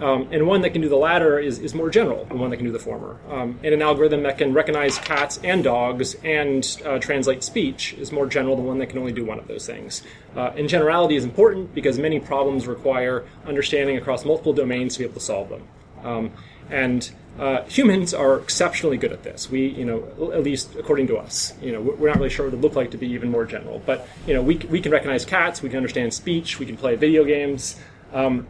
Um, 0.00 0.28
and 0.32 0.46
one 0.48 0.62
that 0.62 0.70
can 0.70 0.80
do 0.80 0.88
the 0.88 0.96
latter 0.96 1.38
is, 1.38 1.60
is 1.60 1.74
more 1.74 1.88
general 1.88 2.24
than 2.24 2.38
one 2.40 2.50
that 2.50 2.56
can 2.56 2.66
do 2.66 2.72
the 2.72 2.78
former. 2.78 3.20
Um, 3.30 3.60
and 3.62 3.72
an 3.72 3.82
algorithm 3.82 4.24
that 4.24 4.36
can 4.36 4.52
recognize 4.52 4.98
cats 4.98 5.38
and 5.44 5.62
dogs 5.62 6.16
and 6.24 6.66
uh, 6.84 6.98
translate 6.98 7.44
speech 7.44 7.92
is 7.94 8.10
more 8.10 8.26
general 8.26 8.56
than 8.56 8.64
one 8.64 8.78
that 8.78 8.88
can 8.88 8.98
only 8.98 9.12
do 9.12 9.24
one 9.24 9.38
of 9.38 9.46
those 9.46 9.64
things. 9.64 10.02
Uh, 10.34 10.50
and 10.56 10.68
generality 10.68 11.14
is 11.14 11.24
important 11.24 11.72
because 11.72 11.98
many 11.98 12.18
problems 12.18 12.66
require 12.66 13.24
understanding 13.46 13.96
across 13.96 14.24
multiple 14.24 14.52
domains 14.52 14.94
to 14.94 15.00
be 15.00 15.04
able 15.04 15.14
to 15.14 15.20
solve 15.20 15.50
them. 15.50 15.62
Um, 16.04 16.32
and 16.70 17.10
uh, 17.38 17.62
humans 17.64 18.12
are 18.12 18.38
exceptionally 18.38 18.96
good 18.96 19.12
at 19.12 19.22
this. 19.22 19.50
We, 19.50 19.68
you 19.68 19.84
know, 19.84 20.32
at 20.32 20.42
least 20.42 20.74
according 20.76 21.06
to 21.08 21.16
us, 21.16 21.54
you 21.62 21.72
know, 21.72 21.80
we're 21.80 22.08
not 22.08 22.18
really 22.18 22.28
sure 22.28 22.46
what 22.46 22.52
it 22.52 22.56
would 22.56 22.62
look 22.62 22.76
like 22.76 22.90
to 22.90 22.98
be 22.98 23.08
even 23.08 23.30
more 23.30 23.44
general. 23.44 23.82
But 23.84 24.06
you 24.26 24.34
know, 24.34 24.42
we, 24.42 24.56
we 24.56 24.80
can 24.80 24.92
recognize 24.92 25.24
cats, 25.24 25.62
we 25.62 25.68
can 25.68 25.78
understand 25.78 26.12
speech, 26.12 26.58
we 26.58 26.66
can 26.66 26.76
play 26.76 26.96
video 26.96 27.24
games. 27.24 27.76
Um, 28.12 28.46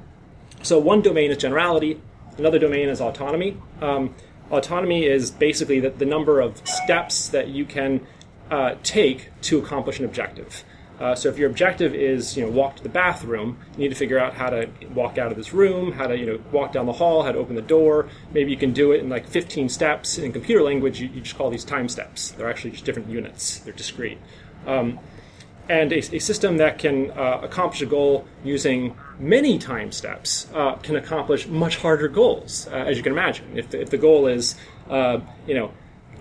so 0.63 0.79
one 0.79 1.01
domain 1.03 1.31
is 1.31 1.39
generality, 1.39 2.01
another 2.39 2.59
domain 2.59 2.89
is 2.89 3.01
autonomy. 3.01 3.57
Um, 3.81 4.15
autonomy 4.51 5.05
is 5.05 5.31
basically 5.31 5.81
the, 5.81 5.91
the, 5.91 6.05
number 6.05 6.41
of 6.41 6.61
steps 6.67 7.29
that 7.29 7.49
you 7.49 7.65
can 7.65 8.07
uh, 8.51 8.75
take 8.83 9.31
to 9.43 9.59
accomplish 9.59 9.99
an 9.99 10.05
objective. 10.05 10.65
Uh, 11.01 11.15
so 11.15 11.29
if 11.29 11.39
your 11.39 11.51
objective 11.51 11.95
is, 11.95 12.37
you 12.37 12.45
know, 12.45 12.51
walk 12.51 12.77
to 12.77 12.83
the 12.83 12.89
bathroom, 12.89 13.59
you 13.73 13.81
need 13.81 13.89
to 13.89 13.95
figure 13.95 14.19
out 14.19 14.35
how 14.35 14.51
to 14.51 14.69
walk 14.95 15.19
out 15.19 15.33
of 15.33 15.37
this 15.37 15.53
room, 15.53 15.93
how 15.93 16.07
to, 16.07 16.17
you 16.17 16.27
know, 16.27 16.39
walk 16.53 16.73
down 16.73 16.87
the 16.87 16.93
hall, 16.93 17.23
how 17.23 17.33
to 17.33 17.39
open 17.39 17.57
the 17.57 17.63
door. 17.63 18.09
Maybe 18.33 18.51
you 18.51 18.57
can 18.57 18.73
do 18.73 18.93
it 18.93 19.01
in 19.01 19.09
like 19.09 19.27
15 19.27 19.69
steps. 19.69 20.19
In 20.19 20.33
computer 20.33 20.63
language, 20.63 21.01
you, 21.01 21.09
you 21.09 21.21
just 21.21 21.37
call 21.37 21.51
these 21.51 21.65
time 21.65 21.89
steps. 21.89 22.33
They're 22.33 22.49
actually 22.49 22.73
just 22.73 22.85
different 22.85 23.09
units. 23.09 23.59
They're 23.61 23.73
discrete. 23.73 24.19
Um, 24.67 25.01
and 25.69 25.93
a, 25.93 25.99
a, 25.99 26.19
system 26.19 26.57
that 26.59 26.79
can 26.79 27.11
uh, 27.13 27.41
accomplish 27.43 27.83
a 27.83 27.87
goal 27.87 28.27
using 28.45 28.97
many 29.19 29.59
time 29.59 29.93
steps 29.93 30.49
uh, 30.55 30.75
can 30.77 30.97
accomplish 30.97 31.47
much 31.47 31.77
harder 31.77 32.09
goals, 32.09 32.69
uh, 32.69 32.77
as 32.77 32.97
you 32.97 33.03
can 33.03 33.13
imagine. 33.13 33.47
If 33.57 33.71
the, 33.71 33.81
if 33.81 33.91
the 33.91 33.99
goal 33.99 34.27
is, 34.27 34.57
uh, 34.91 35.21
you 35.47 35.55
know, 35.55 35.73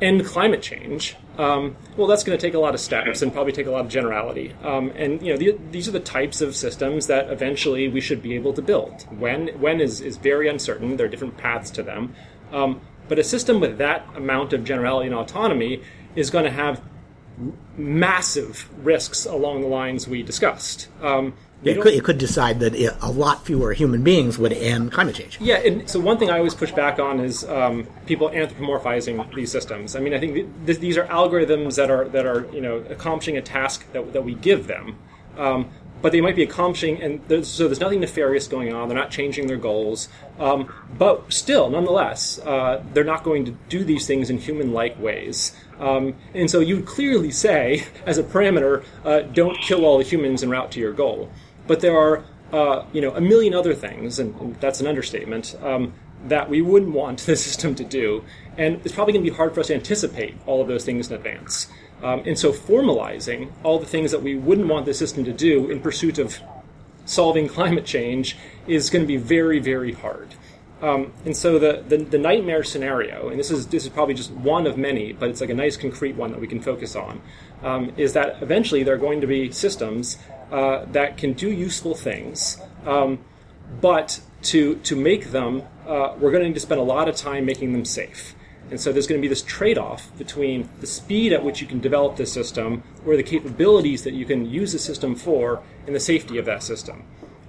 end 0.01 0.25
climate 0.25 0.61
change, 0.61 1.15
um, 1.37 1.75
well, 1.95 2.07
that's 2.07 2.23
going 2.23 2.37
to 2.37 2.41
take 2.41 2.53
a 2.53 2.59
lot 2.59 2.73
of 2.73 2.79
steps 2.79 3.21
and 3.21 3.31
probably 3.31 3.51
take 3.53 3.67
a 3.67 3.71
lot 3.71 3.85
of 3.85 3.91
generality. 3.91 4.53
Um, 4.63 4.91
and 4.95 5.21
you 5.21 5.31
know, 5.31 5.37
the, 5.37 5.57
these 5.71 5.87
are 5.87 5.91
the 5.91 5.99
types 5.99 6.41
of 6.41 6.55
systems 6.55 7.07
that 7.07 7.29
eventually 7.29 7.87
we 7.87 8.01
should 8.01 8.21
be 8.21 8.35
able 8.35 8.53
to 8.53 8.61
build. 8.61 9.05
When 9.17 9.47
when 9.59 9.79
is 9.79 10.01
is 10.01 10.17
very 10.17 10.49
uncertain. 10.49 10.97
There 10.97 11.05
are 11.05 11.09
different 11.09 11.37
paths 11.37 11.69
to 11.71 11.83
them. 11.83 12.15
Um, 12.51 12.81
but 13.07 13.19
a 13.19 13.23
system 13.23 13.59
with 13.59 13.77
that 13.77 14.07
amount 14.15 14.53
of 14.53 14.63
generality 14.63 15.07
and 15.07 15.15
autonomy 15.15 15.81
is 16.15 16.29
going 16.29 16.45
to 16.45 16.51
have 16.51 16.81
massive 17.77 18.69
risks 18.85 19.25
along 19.25 19.61
the 19.61 19.67
lines 19.67 20.07
we 20.07 20.23
discussed. 20.23 20.89
It 21.63 21.80
could, 21.80 21.93
it 21.93 22.04
could 22.04 22.17
decide 22.17 22.60
that 22.62 22.74
a 23.02 23.12
lot 23.12 23.45
fewer 23.45 23.74
human 23.74 24.04
beings 24.04 24.39
would 24.39 24.52
end 24.52 24.91
climate 24.91 25.15
change. 25.15 25.39
Yeah, 25.39 25.58
and 25.58 25.88
so 25.88 26.00
one 26.00 26.17
thing 26.17 26.32
I 26.32 26.38
always 26.38 26.56
push 26.56 26.71
back 26.71 26.97
on 26.97 27.19
is 27.19 27.43
um, 27.43 27.88
people 28.08 28.30
anthropomorphizing 28.30 29.34
these 29.36 29.52
systems. 29.52 29.95
I 29.95 30.00
mean, 30.00 30.13
I 30.13 30.19
think 30.19 30.34
th- 30.34 30.47
th- 30.65 30.80
these 30.80 30.97
are 30.97 31.06
algorithms 31.06 31.76
that 31.76 31.91
are 31.91 32.06
that 32.10 32.26
are 32.26 32.47
you 32.52 32.62
know 32.62 32.78
accomplishing 32.89 33.38
a 33.38 33.41
task 33.41 33.86
that, 33.93 34.13
that 34.13 34.24
we 34.24 34.34
give 34.34 34.67
them. 34.67 34.97
Um, 35.38 35.69
but 36.02 36.12
they 36.12 36.21
might 36.21 36.36
be 36.36 36.43
accomplishing, 36.43 37.02
and 37.02 37.21
there's, 37.28 37.47
so 37.47 37.67
there's 37.67 37.80
nothing 37.80 38.00
nefarious 38.00 38.47
going 38.47 38.74
on. 38.74 38.89
They're 38.89 38.97
not 38.97 39.12
changing 39.12 39.47
their 39.47 39.58
goals, 39.58 40.10
um, 40.39 40.71
but 40.97 41.32
still, 41.32 41.69
nonetheless, 41.69 42.39
uh, 42.39 42.84
they're 42.93 43.04
not 43.04 43.24
going 43.24 43.45
to 43.45 43.52
do 43.69 43.84
these 43.84 44.08
things 44.08 44.30
in 44.30 44.39
human-like 44.39 45.00
ways. 45.00 45.56
Um, 45.80 46.15
and 46.34 46.50
so 46.50 46.60
you 46.60 46.82
clearly 46.82 47.32
say, 47.32 47.86
as 48.06 48.17
a 48.17 48.24
parameter, 48.24 48.84
uh, 49.06 49.21
don't 49.21 49.58
kill 49.60 49.86
all 49.86 49.97
the 50.00 50.04
humans 50.04 50.43
en 50.43 50.50
route 50.50 50.71
to 50.71 50.80
your 50.80 50.93
goal. 50.93 51.30
But 51.67 51.82
there 51.82 51.97
are, 51.97 52.24
uh, 52.52 52.86
you 52.93 53.02
know, 53.02 53.12
a 53.15 53.21
million 53.21 53.54
other 53.54 53.74
things, 53.74 54.19
and, 54.19 54.56
that's 54.60 54.82
an 54.82 54.88
understatement, 54.88 55.56
um, 55.62 55.93
that 56.28 56.50
we 56.50 56.62
wouldn't 56.62 56.93
want 56.93 57.19
the 57.26 57.36
system 57.36 57.76
to 57.76 57.84
do. 57.84 58.24
And 58.58 58.82
it's 58.84 58.93
probably 58.93 59.13
going 59.13 59.26
to 59.26 59.32
be 59.32 59.36
hard 59.36 59.54
for 59.54 59.62
us 59.62 59.67
to 59.67 59.76
anticipate 59.76 60.36
all 60.45 60.62
of 60.62 60.67
those 60.67 60.86
things 60.86 61.10
in 61.10 61.15
advance. 61.15 61.67
Um, 62.04 62.24
and 62.26 62.38
so 62.38 62.52
formalizing 62.52 63.52
all 63.63 63.80
the 63.80 63.86
things 63.86 64.12
that 64.12 64.24
we 64.24 64.36
wouldn't 64.36 64.67
want 64.67 64.86
the 64.86 64.93
system 64.93 65.24
to 65.26 65.34
do 65.34 65.69
in 65.69 65.80
pursuit 65.80 66.17
of 66.17 66.39
solving 67.06 67.47
climate 67.58 67.86
change 67.86 68.38
is 68.67 68.89
going 68.89 69.04
to 69.04 69.08
be 69.08 69.17
very, 69.17 69.60
very 69.60 69.93
hard. 69.93 70.36
Um, 70.82 71.13
and 71.26 71.38
so 71.38 71.60
the, 71.60 71.84
the, 71.88 71.98
the, 71.98 72.17
nightmare 72.17 72.63
scenario, 72.63 73.30
and 73.30 73.39
this 73.39 73.52
is 73.52 73.67
this 73.67 73.84
is 73.84 73.89
probably 73.89 74.15
just 74.15 74.32
one 74.32 74.65
of 74.65 74.78
many, 74.78 75.13
but 75.13 75.30
it's 75.30 75.39
like 75.39 75.52
a 75.52 75.56
nice 75.56 75.78
concrete 75.78 76.15
one 76.15 76.32
that 76.32 76.39
we 76.39 76.48
can 76.48 76.60
focus 76.60 76.96
on, 76.96 77.22
um, 77.62 77.94
is 77.98 78.13
that 78.13 78.41
eventually 78.41 78.82
there 78.82 78.96
are 78.96 78.98
going 78.98 79.22
to 79.22 79.28
be 79.28 79.52
systems 79.52 80.17
uh, 80.52 80.86
that 80.86 81.17
can 81.17 81.34
do 81.34 81.52
useful 81.52 81.94
things, 81.94 82.60
um, 82.88 83.20
but 83.80 84.22
to 84.41 84.76
to 84.78 84.96
make 84.96 85.32
them, 85.32 85.62
uh, 85.86 86.15
we're 86.20 86.32
going 86.32 86.41
to 86.41 86.48
need 86.48 86.56
to 86.56 86.60
spend 86.60 86.82
a 86.82 86.84
lot 86.84 87.08
of 87.08 87.15
time 87.15 87.46
making 87.46 87.74
them 87.74 87.86
safe. 87.86 88.34
And 88.72 88.80
so 88.80 88.91
there's 88.91 89.06
going 89.06 89.20
to 89.20 89.22
be 89.22 89.28
this 89.28 89.44
trade-off 89.44 90.17
between 90.17 90.70
the 90.80 90.88
speed 90.88 91.34
at 91.34 91.44
which 91.44 91.62
you 91.62 91.67
can 91.67 91.82
develop 91.82 92.15
this 92.15 92.32
system, 92.32 92.84
or 93.06 93.17
the 93.17 93.24
capabilities 93.24 94.04
that 94.04 94.13
you 94.13 94.26
can 94.26 94.50
use 94.50 94.72
the 94.72 94.80
system 94.80 95.13
for, 95.13 95.62
and 95.86 95.94
the 95.94 96.00
safety 96.00 96.38
of 96.38 96.46
that 96.46 96.63
system. 96.63 97.04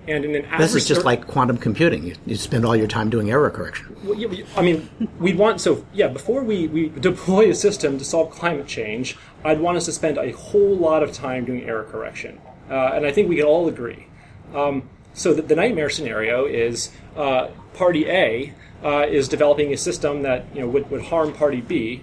And 0.09 0.25
in 0.25 0.35
an 0.35 0.59
this 0.59 0.75
is 0.75 0.89
just 0.89 1.05
like 1.05 1.29
quantum 1.29 1.57
computing. 1.57 2.05
You, 2.05 2.15
you, 2.27 2.35
spend 2.35 2.65
all 2.65 2.75
your 2.75 2.89
time 2.89 3.09
doing 3.09 3.31
error 3.31 3.51
correction. 3.51 3.97
Well, 4.03 4.19
yeah, 4.19 4.45
I 4.57 4.63
mean, 4.63 4.89
we'd 5.21 5.39
want 5.39 5.61
so 5.61 5.87
yeah. 5.93 6.09
Before 6.09 6.43
we, 6.43 6.67
we 6.67 6.89
deploy 6.89 7.51
a 7.51 7.55
system 7.55 7.99
to 7.99 8.05
solve 8.05 8.31
climate 8.31 8.67
change, 8.67 9.17
I'd 9.45 9.61
want 9.61 9.77
us 9.77 9.85
to 9.85 9.93
spend 9.93 10.19
a 10.19 10.33
whole 10.33 10.77
lot 10.77 11.05
of 11.05 11.13
time 11.13 11.45
doing 11.45 11.63
error 11.65 11.85
correction. 11.85 12.41
Uh, 12.69 12.93
and 12.95 13.07
I 13.07 13.13
think 13.13 13.29
we 13.29 13.37
can 13.37 13.45
all 13.45 13.69
agree. 13.69 14.07
Um, 14.55 14.89
so 15.15 15.35
the, 15.35 15.43
the, 15.43 15.55
nightmare 15.55 15.91
scenario 15.91 16.47
is 16.47 16.91
uh, 17.17 17.49
Party 17.75 18.09
A 18.09 18.55
uh, 18.83 19.07
is 19.09 19.29
developing 19.29 19.73
a 19.73 19.77
system 19.77 20.23
that 20.23 20.47
you 20.55 20.61
know 20.61 20.69
would, 20.69 20.91
would 20.91 21.03
harm 21.03 21.33
Party 21.33 21.61
B, 21.61 22.03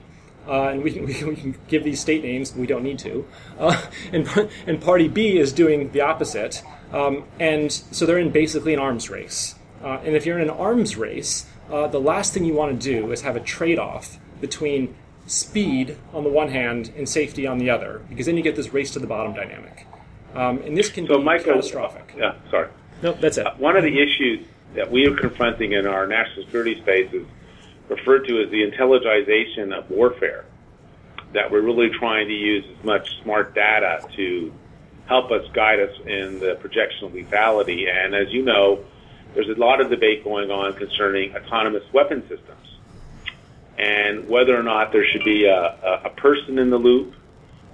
uh, 0.49 0.69
and 0.69 0.83
we 0.83 0.91
can, 0.91 1.05
we, 1.27 1.35
can, 1.35 1.55
give 1.67 1.83
these 1.83 1.99
state 1.99 2.23
names, 2.23 2.51
but 2.51 2.59
we 2.59 2.67
don't 2.67 2.83
need 2.83 2.99
to. 2.99 3.27
Uh, 3.57 3.81
and, 4.12 4.27
and 4.67 4.81
Party 4.81 5.07
B 5.07 5.38
is 5.38 5.53
doing 5.53 5.91
the 5.91 6.01
opposite, 6.01 6.63
um, 6.91 7.23
and 7.39 7.71
so 7.71 8.05
they're 8.05 8.17
in 8.17 8.31
basically 8.31 8.73
an 8.73 8.79
arms 8.79 9.09
race. 9.09 9.55
Uh, 9.83 9.99
and 10.03 10.15
if 10.15 10.25
you're 10.25 10.39
in 10.39 10.49
an 10.49 10.55
arms 10.55 10.97
race, 10.97 11.45
the 11.69 11.99
last 11.99 12.33
thing 12.33 12.43
you 12.43 12.53
want 12.53 12.81
to 12.81 12.91
do 12.91 13.12
is 13.12 13.21
have 13.21 13.35
a 13.35 13.39
trade-off 13.39 14.17
between 14.41 14.95
speed 15.27 15.95
on 16.13 16.23
the 16.23 16.29
one 16.29 16.49
hand 16.49 16.91
and 16.97 17.07
safety 17.07 17.45
on 17.45 17.59
the 17.59 17.69
other, 17.69 18.01
because 18.09 18.25
then 18.25 18.35
you 18.35 18.43
get 18.43 18.55
this 18.55 18.73
race 18.73 18.91
to 18.91 18.99
the 18.99 19.07
bottom 19.07 19.33
dynamic. 19.33 19.85
Um, 20.35 20.59
and 20.59 20.75
this 20.75 20.89
can 20.89 21.07
so 21.07 21.17
be 21.17 21.23
Michael, 21.23 21.53
catastrophic. 21.53 22.13
Yeah, 22.17 22.33
sorry. 22.49 22.69
No, 23.01 23.13
that's 23.13 23.38
it. 23.38 23.47
Uh, 23.47 23.53
one 23.55 23.77
of 23.77 23.83
the 23.83 23.99
issues 23.99 24.45
that 24.75 24.91
we 24.91 25.05
are 25.07 25.15
confronting 25.15 25.73
in 25.73 25.88
our 25.88 26.05
national 26.05 26.45
security 26.45 26.79
space 26.81 27.12
is 27.13 27.25
referred 27.89 28.28
to 28.28 28.41
as 28.41 28.49
the 28.49 28.69
intelligization 28.69 29.78
of 29.78 29.89
warfare. 29.89 30.45
That 31.34 31.52
we're 31.52 31.62
really 31.62 31.89
trying 31.89 32.28
to 32.28 32.34
use 32.34 32.65
as 32.78 32.84
much 32.86 33.21
smart 33.21 33.54
data 33.54 34.08
to 34.15 34.54
help 35.08 35.32
us 35.32 35.45
guide 35.54 35.80
us 35.80 35.95
in 36.06 36.39
the 36.39 36.56
projection 36.60 37.08
of 37.08 37.13
lethality. 37.13 37.89
And 37.89 38.15
as 38.15 38.32
you 38.32 38.43
know, 38.43 38.84
there's 39.34 39.49
a 39.49 39.60
lot 39.60 39.82
of 39.82 39.89
debate 39.89 40.23
going 40.23 40.49
on 40.49 40.73
concerning 40.73 41.36
autonomous 41.36 41.84
weapon 41.93 42.21
systems 42.28 42.60
and 43.80 44.28
whether 44.28 44.60
or 44.60 44.63
not 44.63 44.91
there 44.91 45.06
should 45.06 45.23
be 45.23 45.45
a, 45.45 46.02
a, 46.04 46.10
person 46.10 46.60
in 46.60 46.69
the 46.69 46.78
loop, 46.78 47.15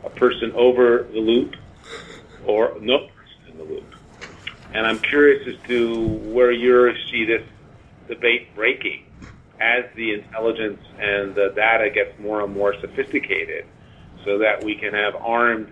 a 0.03 0.09
person 0.09 0.51
over 0.53 1.07
the 1.11 1.19
loop, 1.19 1.55
or 2.45 2.77
no 2.79 2.99
person 2.99 3.51
in 3.51 3.57
the 3.57 3.63
loop. 3.63 3.95
And 4.71 4.85
I'm 4.85 4.99
curious 4.99 5.47
as 5.47 5.67
to 5.67 6.07
where 6.07 6.51
you 6.51 6.93
see 7.09 7.25
this 7.25 7.41
debate 8.07 8.53
breaking 8.53 9.04
as 9.65 9.85
the 9.95 10.13
intelligence 10.13 10.81
and 10.99 11.33
the 11.33 11.51
data 11.55 11.89
gets 11.89 12.17
more 12.19 12.41
and 12.41 12.53
more 12.53 12.73
sophisticated 12.81 13.65
so 14.23 14.37
that 14.39 14.63
we 14.63 14.75
can 14.75 14.93
have 14.93 15.15
armed 15.15 15.71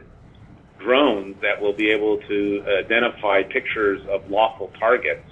drones 0.80 1.36
that 1.42 1.62
will 1.62 1.74
be 1.74 1.92
able 1.92 2.18
to 2.18 2.64
identify 2.84 3.44
pictures 3.44 4.02
of 4.10 4.30
lawful 4.30 4.72
targets 4.80 5.26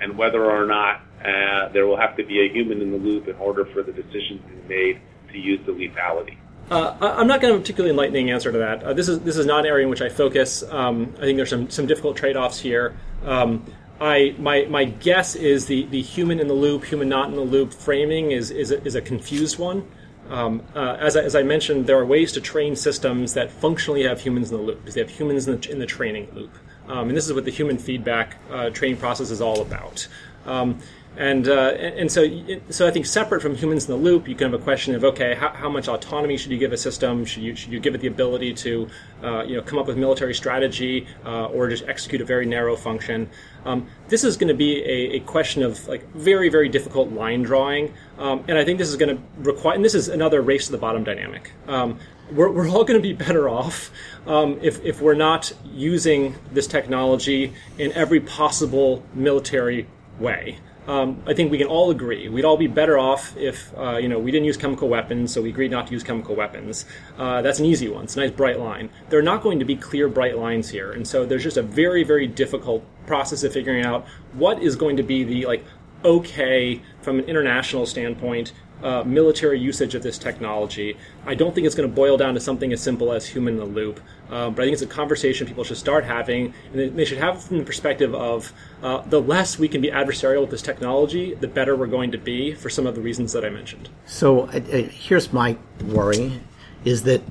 and 0.00 0.16
whether 0.16 0.44
or 0.44 0.66
not 0.66 1.00
uh, 1.24 1.68
there 1.72 1.86
will 1.86 1.96
have 1.96 2.16
to 2.16 2.24
be 2.24 2.40
a 2.40 2.52
human 2.52 2.80
in 2.80 2.92
the 2.92 2.98
loop 2.98 3.26
in 3.26 3.34
order 3.36 3.64
for 3.64 3.82
the 3.82 3.92
decision 3.92 4.40
to 4.42 4.48
be 4.48 4.68
made 4.68 5.00
to 5.32 5.38
use 5.38 5.60
the 5.66 5.72
lethality. 5.72 6.36
Uh, 6.70 6.96
I'm 7.00 7.26
not 7.26 7.40
going 7.40 7.54
to 7.54 7.60
particularly 7.60 7.90
enlightening 7.90 8.30
answer 8.30 8.52
to 8.52 8.58
that. 8.58 8.82
Uh, 8.82 8.92
this 8.92 9.08
is 9.08 9.20
this 9.20 9.38
is 9.38 9.46
not 9.46 9.60
an 9.60 9.66
area 9.66 9.84
in 9.84 9.90
which 9.90 10.02
I 10.02 10.10
focus. 10.10 10.62
Um, 10.62 11.14
I 11.16 11.22
think 11.22 11.36
there's 11.36 11.48
some 11.48 11.70
some 11.70 11.86
difficult 11.86 12.16
trade 12.16 12.36
offs 12.36 12.60
here. 12.60 12.94
Um, 13.24 13.64
I 14.00 14.34
my 14.38 14.66
my 14.66 14.84
guess 14.84 15.34
is 15.34 15.66
the 15.66 15.86
the 15.86 16.02
human 16.02 16.40
in 16.40 16.48
the 16.48 16.54
loop, 16.54 16.84
human 16.84 17.08
not 17.08 17.28
in 17.28 17.34
the 17.34 17.40
loop 17.42 17.72
framing 17.72 18.30
is 18.30 18.50
is 18.50 18.70
a, 18.70 18.82
is 18.84 18.94
a 18.94 19.00
confused 19.00 19.58
one. 19.58 19.88
Um, 20.30 20.62
uh, 20.74 20.96
as, 21.00 21.16
I, 21.16 21.22
as 21.22 21.34
I 21.34 21.42
mentioned, 21.42 21.86
there 21.86 21.98
are 21.98 22.04
ways 22.04 22.32
to 22.32 22.40
train 22.40 22.76
systems 22.76 23.32
that 23.32 23.50
functionally 23.50 24.02
have 24.02 24.20
humans 24.20 24.50
in 24.50 24.58
the 24.58 24.62
loop 24.62 24.80
because 24.80 24.94
they 24.94 25.00
have 25.00 25.08
humans 25.10 25.48
in 25.48 25.58
the, 25.58 25.70
in 25.70 25.78
the 25.78 25.86
training 25.86 26.28
loop. 26.34 26.50
Um, 26.86 27.08
and 27.08 27.16
this 27.16 27.26
is 27.26 27.32
what 27.32 27.46
the 27.46 27.50
human 27.50 27.78
feedback 27.78 28.36
uh, 28.50 28.68
training 28.70 28.98
process 28.98 29.30
is 29.30 29.40
all 29.40 29.62
about. 29.62 30.06
Um, 30.44 30.80
and, 31.18 31.48
uh, 31.48 31.70
and 31.72 32.12
so, 32.12 32.24
so 32.70 32.86
I 32.86 32.92
think 32.92 33.04
separate 33.04 33.42
from 33.42 33.56
humans 33.56 33.88
in 33.88 33.90
the 33.90 34.00
loop, 34.00 34.28
you 34.28 34.36
can 34.36 34.52
have 34.52 34.60
a 34.60 34.62
question 34.62 34.94
of 34.94 35.02
okay, 35.02 35.34
how, 35.34 35.48
how 35.48 35.68
much 35.68 35.88
autonomy 35.88 36.36
should 36.36 36.52
you 36.52 36.58
give 36.58 36.72
a 36.72 36.76
system? 36.76 37.24
Should 37.24 37.42
you, 37.42 37.56
should 37.56 37.72
you 37.72 37.80
give 37.80 37.96
it 37.96 38.00
the 38.00 38.06
ability 38.06 38.54
to, 38.54 38.88
uh, 39.24 39.42
you 39.42 39.56
know, 39.56 39.62
come 39.62 39.80
up 39.80 39.88
with 39.88 39.96
military 39.96 40.32
strategy 40.32 41.08
uh, 41.26 41.46
or 41.46 41.68
just 41.68 41.82
execute 41.88 42.20
a 42.20 42.24
very 42.24 42.46
narrow 42.46 42.76
function? 42.76 43.28
Um, 43.64 43.88
this 44.06 44.22
is 44.22 44.36
going 44.36 44.46
to 44.46 44.54
be 44.54 44.80
a, 44.84 45.16
a, 45.16 45.20
question 45.20 45.64
of 45.64 45.88
like 45.88 46.08
very 46.14 46.48
very 46.50 46.68
difficult 46.68 47.10
line 47.10 47.42
drawing, 47.42 47.92
um, 48.18 48.44
and 48.46 48.56
I 48.56 48.64
think 48.64 48.78
this 48.78 48.88
is 48.88 48.94
going 48.94 49.16
to 49.16 49.22
require. 49.40 49.74
And 49.74 49.84
this 49.84 49.96
is 49.96 50.08
another 50.08 50.40
race 50.40 50.66
to 50.66 50.72
the 50.72 50.78
bottom 50.78 51.02
dynamic. 51.02 51.50
Um, 51.66 51.98
we're, 52.30 52.50
we're 52.50 52.68
all 52.68 52.84
going 52.84 53.00
to 53.00 53.02
be 53.02 53.12
better 53.12 53.48
off 53.48 53.90
um, 54.28 54.60
if, 54.62 54.84
if 54.84 55.00
we're 55.00 55.14
not 55.14 55.52
using 55.64 56.36
this 56.52 56.68
technology 56.68 57.54
in 57.76 57.90
every 57.92 58.20
possible 58.20 59.02
military 59.14 59.88
way 60.20 60.58
um, 60.88 61.22
I 61.26 61.34
think 61.34 61.52
we 61.52 61.58
can 61.58 61.66
all 61.66 61.90
agree 61.90 62.28
we'd 62.28 62.46
all 62.46 62.56
be 62.56 62.66
better 62.66 62.98
off 62.98 63.36
if 63.36 63.72
uh, 63.76 63.98
you 63.98 64.08
know 64.08 64.18
we 64.18 64.32
didn't 64.32 64.46
use 64.46 64.56
chemical 64.56 64.88
weapons, 64.88 65.32
so 65.32 65.42
we 65.42 65.50
agreed 65.50 65.70
not 65.70 65.86
to 65.88 65.92
use 65.92 66.02
chemical 66.02 66.34
weapons. 66.34 66.86
Uh, 67.18 67.42
that's 67.42 67.58
an 67.58 67.66
easy 67.66 67.88
one. 67.88 68.04
It's 68.04 68.16
a 68.16 68.20
nice 68.20 68.30
bright 68.30 68.58
line. 68.58 68.88
There 69.10 69.18
are 69.18 69.22
not 69.22 69.42
going 69.42 69.58
to 69.58 69.64
be 69.66 69.76
clear 69.76 70.08
bright 70.08 70.38
lines 70.38 70.70
here, 70.70 70.90
and 70.90 71.06
so 71.06 71.26
there's 71.26 71.44
just 71.44 71.58
a 71.58 71.62
very 71.62 72.02
very 72.02 72.26
difficult 72.26 72.84
process 73.06 73.44
of 73.44 73.52
figuring 73.52 73.84
out 73.84 74.06
what 74.32 74.62
is 74.62 74.76
going 74.76 74.96
to 74.96 75.02
be 75.02 75.24
the 75.24 75.46
like 75.46 75.64
okay 76.04 76.80
from 77.02 77.18
an 77.18 77.24
international 77.26 77.84
standpoint 77.84 78.52
uh, 78.82 79.02
military 79.04 79.58
usage 79.58 79.94
of 79.94 80.02
this 80.02 80.18
technology. 80.18 80.96
I 81.26 81.34
don't 81.34 81.54
think 81.54 81.66
it's 81.66 81.74
going 81.74 81.88
to 81.88 81.94
boil 81.94 82.16
down 82.16 82.34
to 82.34 82.40
something 82.40 82.72
as 82.72 82.80
simple 82.80 83.12
as 83.12 83.26
human 83.26 83.54
in 83.54 83.60
the 83.60 83.66
loop, 83.66 84.00
um, 84.30 84.54
but 84.54 84.62
I 84.62 84.66
think 84.66 84.74
it's 84.74 84.82
a 84.82 84.86
conversation 84.86 85.46
people 85.46 85.64
should 85.64 85.76
start 85.76 86.04
having, 86.04 86.54
and 86.72 86.96
they 86.96 87.04
should 87.04 87.18
have 87.18 87.42
from 87.42 87.58
the 87.58 87.64
perspective 87.64 88.14
of 88.14 88.52
uh, 88.82 89.02
the 89.02 89.20
less 89.20 89.58
we 89.58 89.68
can 89.68 89.80
be 89.80 89.90
adversarial 89.90 90.42
with 90.42 90.50
this 90.50 90.62
technology, 90.62 91.34
the 91.34 91.48
better 91.48 91.74
we're 91.76 91.86
going 91.86 92.12
to 92.12 92.18
be 92.18 92.54
for 92.54 92.70
some 92.70 92.86
of 92.86 92.94
the 92.94 93.00
reasons 93.00 93.32
that 93.32 93.44
I 93.44 93.50
mentioned. 93.50 93.88
So 94.06 94.42
uh 94.46 94.60
here's 94.60 95.32
my 95.32 95.56
worry: 95.82 96.40
is 96.84 97.02
that 97.04 97.22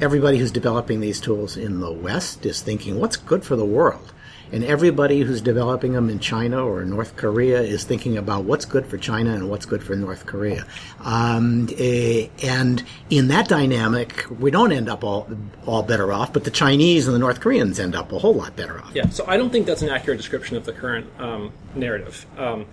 everybody 0.00 0.38
who's 0.38 0.50
developing 0.50 1.00
these 1.00 1.20
tools 1.20 1.56
in 1.56 1.80
the 1.80 1.92
West 1.92 2.46
is 2.46 2.62
thinking, 2.62 2.98
"What's 2.98 3.16
good 3.16 3.44
for 3.44 3.56
the 3.56 3.64
world?" 3.64 4.12
And 4.52 4.64
everybody 4.64 5.20
who's 5.20 5.40
developing 5.40 5.92
them 5.92 6.10
in 6.10 6.18
China 6.18 6.64
or 6.66 6.84
North 6.84 7.16
Korea 7.16 7.60
is 7.60 7.84
thinking 7.84 8.16
about 8.16 8.44
what's 8.44 8.64
good 8.64 8.86
for 8.86 8.98
China 8.98 9.32
and 9.32 9.48
what's 9.48 9.66
good 9.66 9.82
for 9.82 9.94
North 9.96 10.26
Korea. 10.26 10.66
Um, 11.00 11.68
eh, 11.78 12.28
and 12.42 12.82
in 13.08 13.28
that 13.28 13.48
dynamic, 13.48 14.26
we 14.38 14.50
don't 14.50 14.72
end 14.72 14.88
up 14.88 15.04
all 15.04 15.28
all 15.66 15.82
better 15.82 16.12
off, 16.12 16.32
but 16.32 16.44
the 16.44 16.50
Chinese 16.50 17.06
and 17.06 17.14
the 17.14 17.18
North 17.18 17.40
Koreans 17.40 17.78
end 17.78 17.94
up 17.94 18.12
a 18.12 18.18
whole 18.18 18.34
lot 18.34 18.56
better 18.56 18.80
off. 18.80 18.92
Yeah, 18.94 19.08
so 19.08 19.24
I 19.26 19.36
don't 19.36 19.50
think 19.50 19.66
that's 19.66 19.82
an 19.82 19.88
accurate 19.88 20.18
description 20.18 20.56
of 20.56 20.64
the 20.64 20.72
current 20.72 21.06
um, 21.18 21.52
narrative. 21.74 22.26
Um, 22.36 22.66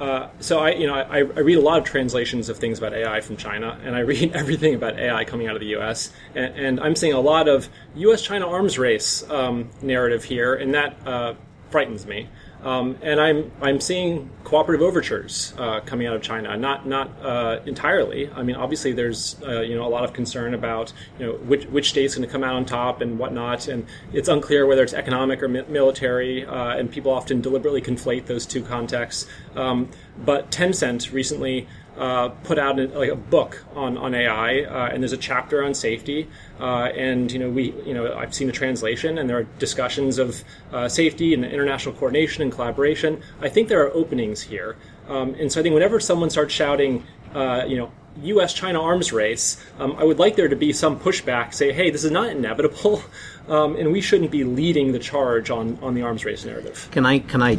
uh, 0.00 0.28
so 0.40 0.58
I, 0.58 0.70
you 0.70 0.86
know, 0.86 0.94
I, 0.94 1.18
I, 1.18 1.18
read 1.20 1.58
a 1.58 1.60
lot 1.60 1.78
of 1.78 1.84
translations 1.84 2.48
of 2.48 2.58
things 2.58 2.78
about 2.78 2.92
AI 2.92 3.20
from 3.20 3.36
China, 3.36 3.78
and 3.84 3.94
I 3.94 4.00
read 4.00 4.32
everything 4.34 4.74
about 4.74 4.98
AI 4.98 5.24
coming 5.24 5.46
out 5.46 5.54
of 5.54 5.60
the 5.60 5.68
U.S. 5.68 6.12
And, 6.34 6.54
and 6.56 6.80
I'm 6.80 6.96
seeing 6.96 7.12
a 7.12 7.20
lot 7.20 7.48
of 7.48 7.68
U.S.-China 7.94 8.46
arms 8.46 8.78
race 8.78 9.28
um, 9.30 9.70
narrative 9.80 10.24
here, 10.24 10.54
and 10.54 10.74
that 10.74 11.06
uh, 11.06 11.34
frightens 11.70 12.06
me. 12.06 12.28
Um, 12.62 12.96
and 13.02 13.20
I'm 13.20 13.50
I'm 13.60 13.80
seeing 13.80 14.30
cooperative 14.44 14.82
overtures 14.82 15.52
uh, 15.58 15.80
coming 15.80 16.06
out 16.06 16.14
of 16.14 16.22
China. 16.22 16.56
Not 16.56 16.86
not 16.86 17.10
uh, 17.20 17.60
entirely. 17.66 18.30
I 18.30 18.42
mean, 18.42 18.56
obviously, 18.56 18.92
there's 18.92 19.36
uh, 19.42 19.60
you 19.60 19.74
know 19.74 19.86
a 19.86 19.90
lot 19.90 20.04
of 20.04 20.12
concern 20.12 20.54
about 20.54 20.92
you 21.18 21.26
know 21.26 21.32
which 21.32 21.66
which 21.66 21.90
state's 21.90 22.14
going 22.14 22.26
to 22.26 22.32
come 22.32 22.44
out 22.44 22.54
on 22.54 22.64
top 22.64 23.00
and 23.00 23.18
whatnot, 23.18 23.66
and 23.66 23.86
it's 24.12 24.28
unclear 24.28 24.66
whether 24.66 24.82
it's 24.82 24.94
economic 24.94 25.42
or 25.42 25.48
mi- 25.48 25.64
military. 25.68 26.46
Uh, 26.46 26.76
and 26.76 26.90
people 26.90 27.12
often 27.12 27.40
deliberately 27.40 27.82
conflate 27.82 28.26
those 28.26 28.46
two 28.46 28.62
contexts. 28.62 29.28
Um, 29.56 29.88
but 30.24 30.50
Tencent 30.50 31.12
recently 31.12 31.66
uh, 31.98 32.30
put 32.44 32.58
out 32.58 32.78
a, 32.78 32.86
like 32.98 33.10
a 33.10 33.16
book 33.16 33.64
on 33.74 33.98
on 33.98 34.14
AI, 34.14 34.62
uh, 34.62 34.88
and 34.92 35.02
there's 35.02 35.12
a 35.12 35.18
chapter 35.18 35.62
on 35.62 35.74
safety. 35.74 36.28
Uh, 36.60 36.84
and 36.96 37.30
you 37.30 37.38
know, 37.38 37.50
we 37.50 37.72
you 37.84 37.94
know, 37.94 38.14
I've 38.14 38.34
seen 38.34 38.46
the 38.46 38.52
translation, 38.52 39.18
and 39.18 39.28
there 39.28 39.38
are 39.38 39.46
discussions 39.58 40.18
of 40.18 40.42
uh, 40.72 40.88
safety 40.88 41.34
and 41.34 41.44
international 41.44 41.94
coordination 41.94 42.42
and 42.42 42.52
collaboration. 42.52 43.20
I 43.40 43.48
think 43.48 43.68
there 43.68 43.84
are 43.84 43.92
openings 43.92 44.40
here, 44.40 44.76
um, 45.08 45.34
and 45.34 45.52
so 45.52 45.60
I 45.60 45.62
think 45.62 45.74
whenever 45.74 46.00
someone 46.00 46.30
starts 46.30 46.54
shouting, 46.54 47.04
uh, 47.34 47.64
you 47.66 47.76
know. 47.76 47.90
U.S. 48.24 48.52
China 48.52 48.82
arms 48.82 49.10
race. 49.10 49.56
Um, 49.78 49.92
I 49.96 50.04
would 50.04 50.18
like 50.18 50.36
there 50.36 50.46
to 50.46 50.54
be 50.54 50.74
some 50.74 51.00
pushback. 51.00 51.54
Say, 51.54 51.72
hey, 51.72 51.88
this 51.88 52.04
is 52.04 52.10
not 52.10 52.28
inevitable, 52.28 53.02
um, 53.48 53.74
and 53.76 53.90
we 53.90 54.02
shouldn't 54.02 54.30
be 54.30 54.44
leading 54.44 54.92
the 54.92 54.98
charge 54.98 55.48
on, 55.48 55.78
on 55.80 55.94
the 55.94 56.02
arms 56.02 56.22
race 56.22 56.44
narrative. 56.44 56.88
Can 56.90 57.06
I 57.06 57.20
can 57.20 57.40
I 57.40 57.56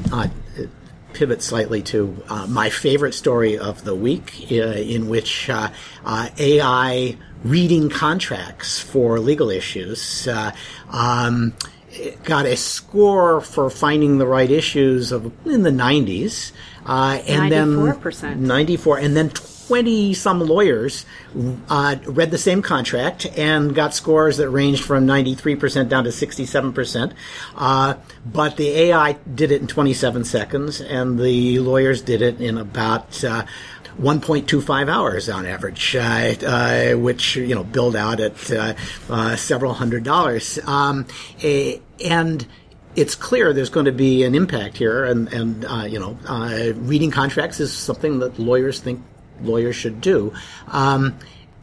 pivot 1.14 1.42
slightly 1.42 1.82
to 1.84 2.24
uh, 2.28 2.48
my 2.48 2.70
favorite 2.70 3.14
story 3.14 3.58
of 3.58 3.84
the 3.84 3.96
week, 3.96 4.48
uh, 4.52 4.56
in 4.56 5.10
which 5.10 5.50
uh, 5.50 5.70
uh 6.06 6.30
AI 6.38 7.18
reading 7.44 7.90
contracts 7.90 8.80
for 8.80 9.20
legal 9.20 9.50
issues 9.50 10.28
uh, 10.28 10.52
um, 10.90 11.54
got 12.24 12.46
a 12.46 12.56
score 12.56 13.42
for 13.42 13.70
finding 13.70 14.18
the 14.18 14.26
right 14.26 14.50
issues 14.50 15.12
of 15.12 15.32
in 15.46 15.64
the 15.64 15.70
90s, 15.70 16.52
uh, 16.86 17.22
and 17.28 17.52
94%. 17.52 18.20
then 18.22 18.48
94, 18.48 18.98
and 18.98 19.18
then 19.18 19.30
20 19.68 20.14
some 20.14 20.42
lawyers 20.42 21.06
uh, 21.70 21.96
read 22.06 22.32
the 22.32 22.38
same 22.38 22.62
contract 22.62 23.26
and 23.38 23.74
got 23.74 23.94
scores 23.94 24.38
that 24.38 24.50
ranged 24.50 24.84
from 24.84 25.08
93% 25.08 25.90
down 25.90 26.04
to 26.04 26.10
67%. 26.10 27.14
Uh, 27.56 27.96
but 28.26 28.58
the 28.58 28.70
AI 28.70 29.14
did 29.34 29.52
it 29.52 29.62
in 29.62 29.68
27 29.68 30.26
seconds, 30.26 30.82
and 30.82 31.20
the 31.20 31.60
lawyers 31.60 32.02
did 32.02 32.22
it 32.22 32.42
in 32.42 32.58
about 32.58 33.24
uh, 33.24 33.46
1.25 34.00 34.90
hours 34.90 35.30
on 35.30 35.46
average, 35.46 35.96
uh, 35.96 36.02
uh, 36.46 36.94
which 36.94 37.36
you 37.36 37.54
know 37.54 37.64
billed 37.64 37.96
out 37.96 38.20
at 38.20 38.52
uh, 38.52 39.36
several 39.36 39.74
hundred 39.74 40.04
dollars. 40.04 40.60
Um, 40.66 41.06
a, 41.44 41.80
and 42.04 42.46
it's 42.96 43.16
clear 43.16 43.54
there's 43.54 43.70
going 43.70 43.86
to 43.86 43.92
be 43.92 44.24
an 44.24 44.36
impact 44.36 44.78
here, 44.78 45.06
and, 45.06 45.32
and 45.34 45.66
uh, 45.66 45.86
you 45.88 46.00
know, 46.00 46.18
uh, 46.28 46.74
reading 46.76 47.12
contracts 47.12 47.60
is 47.60 47.72
something 47.74 48.20
that 48.20 48.40
lawyers 48.40 48.80
think 48.80 49.02
lawyers 49.42 49.76
should 49.76 50.02
do. 50.02 50.34
Um, 50.68 51.18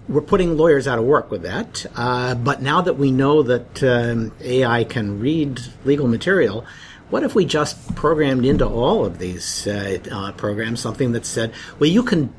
we're 0.09 0.21
putting 0.21 0.57
lawyers 0.57 0.89
out 0.89 0.99
of 0.99 1.05
work 1.05 1.31
with 1.31 1.43
that. 1.43 1.87
Uh, 1.95 2.35
but 2.35 2.61
now 2.61 2.81
that 2.81 2.95
we 2.95 3.13
know 3.13 3.43
that 3.43 3.83
um, 3.83 4.33
AI 4.41 4.85
can 4.85 5.21
read 5.21 5.61
legal 5.85 6.09
material, 6.09 6.67
what 7.11 7.23
if 7.23 7.35
we 7.35 7.45
just 7.45 7.95
programmed 7.95 8.45
into 8.45 8.67
all 8.67 9.05
of 9.05 9.19
these 9.19 9.67
uh, 9.67 9.99
uh, 10.11 10.33
programs 10.33 10.81
something 10.81 11.13
that 11.13 11.27
said, 11.27 11.53
well, 11.79 11.91
you 11.91 12.03
can 12.03 12.33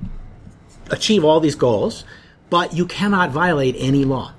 achieve 0.89 1.23
all 1.23 1.39
these 1.39 1.55
goals, 1.55 2.03
but 2.49 2.73
you 2.73 2.85
cannot 2.85 3.31
violate 3.31 3.75
any 3.77 4.03
law. 4.05 4.33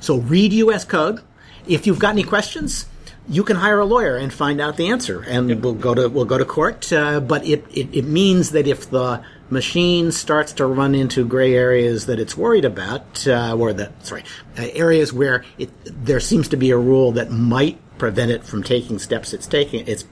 So 0.00 0.18
read 0.18 0.52
U.S. 0.52 0.84
code. 0.84 1.20
If 1.66 1.86
you've 1.86 1.98
got 1.98 2.10
any 2.10 2.24
questions, 2.24 2.86
you 3.28 3.44
can 3.44 3.56
hire 3.56 3.78
a 3.78 3.84
lawyer 3.84 4.16
and 4.16 4.32
find 4.32 4.60
out 4.60 4.76
the 4.76 4.88
answer, 4.88 5.22
and 5.22 5.48
yep. 5.50 5.58
we'll 5.58 5.74
go 5.74 5.94
to 5.94 6.08
we'll 6.08 6.24
go 6.24 6.38
to 6.38 6.44
court. 6.44 6.92
Uh, 6.92 7.20
but 7.20 7.46
it, 7.46 7.64
it, 7.70 7.94
it 7.94 8.04
means 8.04 8.50
that 8.50 8.66
if 8.66 8.90
the 8.90 9.22
machine 9.50 10.12
starts 10.12 10.52
to 10.54 10.66
run 10.66 10.94
into 10.94 11.26
gray 11.26 11.54
areas 11.54 12.06
that 12.06 12.18
it's 12.18 12.36
worried 12.36 12.64
about, 12.64 13.26
uh, 13.26 13.56
or 13.56 13.72
the 13.72 13.92
sorry, 14.02 14.24
uh, 14.58 14.66
areas 14.72 15.12
where 15.12 15.44
it, 15.58 15.70
there 15.84 16.20
seems 16.20 16.48
to 16.48 16.56
be 16.56 16.70
a 16.70 16.78
rule 16.78 17.12
that 17.12 17.30
might 17.30 17.78
prevent 17.98 18.30
it 18.30 18.44
from 18.44 18.62
taking 18.62 18.98
steps 18.98 19.32
it's 19.32 19.46
taking, 19.46 19.86
it's 19.86 20.04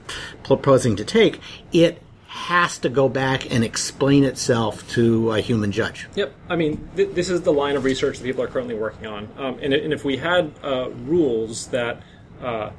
proposing 0.43 0.95
to 0.95 1.03
take, 1.03 1.39
it 1.71 2.01
has 2.27 2.77
to 2.77 2.89
go 2.89 3.09
back 3.09 3.51
and 3.51 3.63
explain 3.63 4.23
itself 4.23 4.87
to 4.91 5.31
a 5.31 5.41
human 5.41 5.71
judge. 5.71 6.07
Yep. 6.15 6.31
I 6.47 6.55
mean, 6.55 6.87
th- 6.95 7.15
this 7.15 7.29
is 7.29 7.41
the 7.41 7.51
line 7.51 7.75
of 7.75 7.83
research 7.83 8.19
that 8.19 8.23
people 8.23 8.43
are 8.43 8.47
currently 8.47 8.75
working 8.75 9.07
on. 9.07 9.27
Um, 9.37 9.57
and, 9.61 9.73
and, 9.73 9.91
if 9.91 10.05
we 10.05 10.17
had 10.17 10.53
uh, 10.63 10.91
rules 10.91 11.67
that 11.67 12.03
uh, 12.39 12.69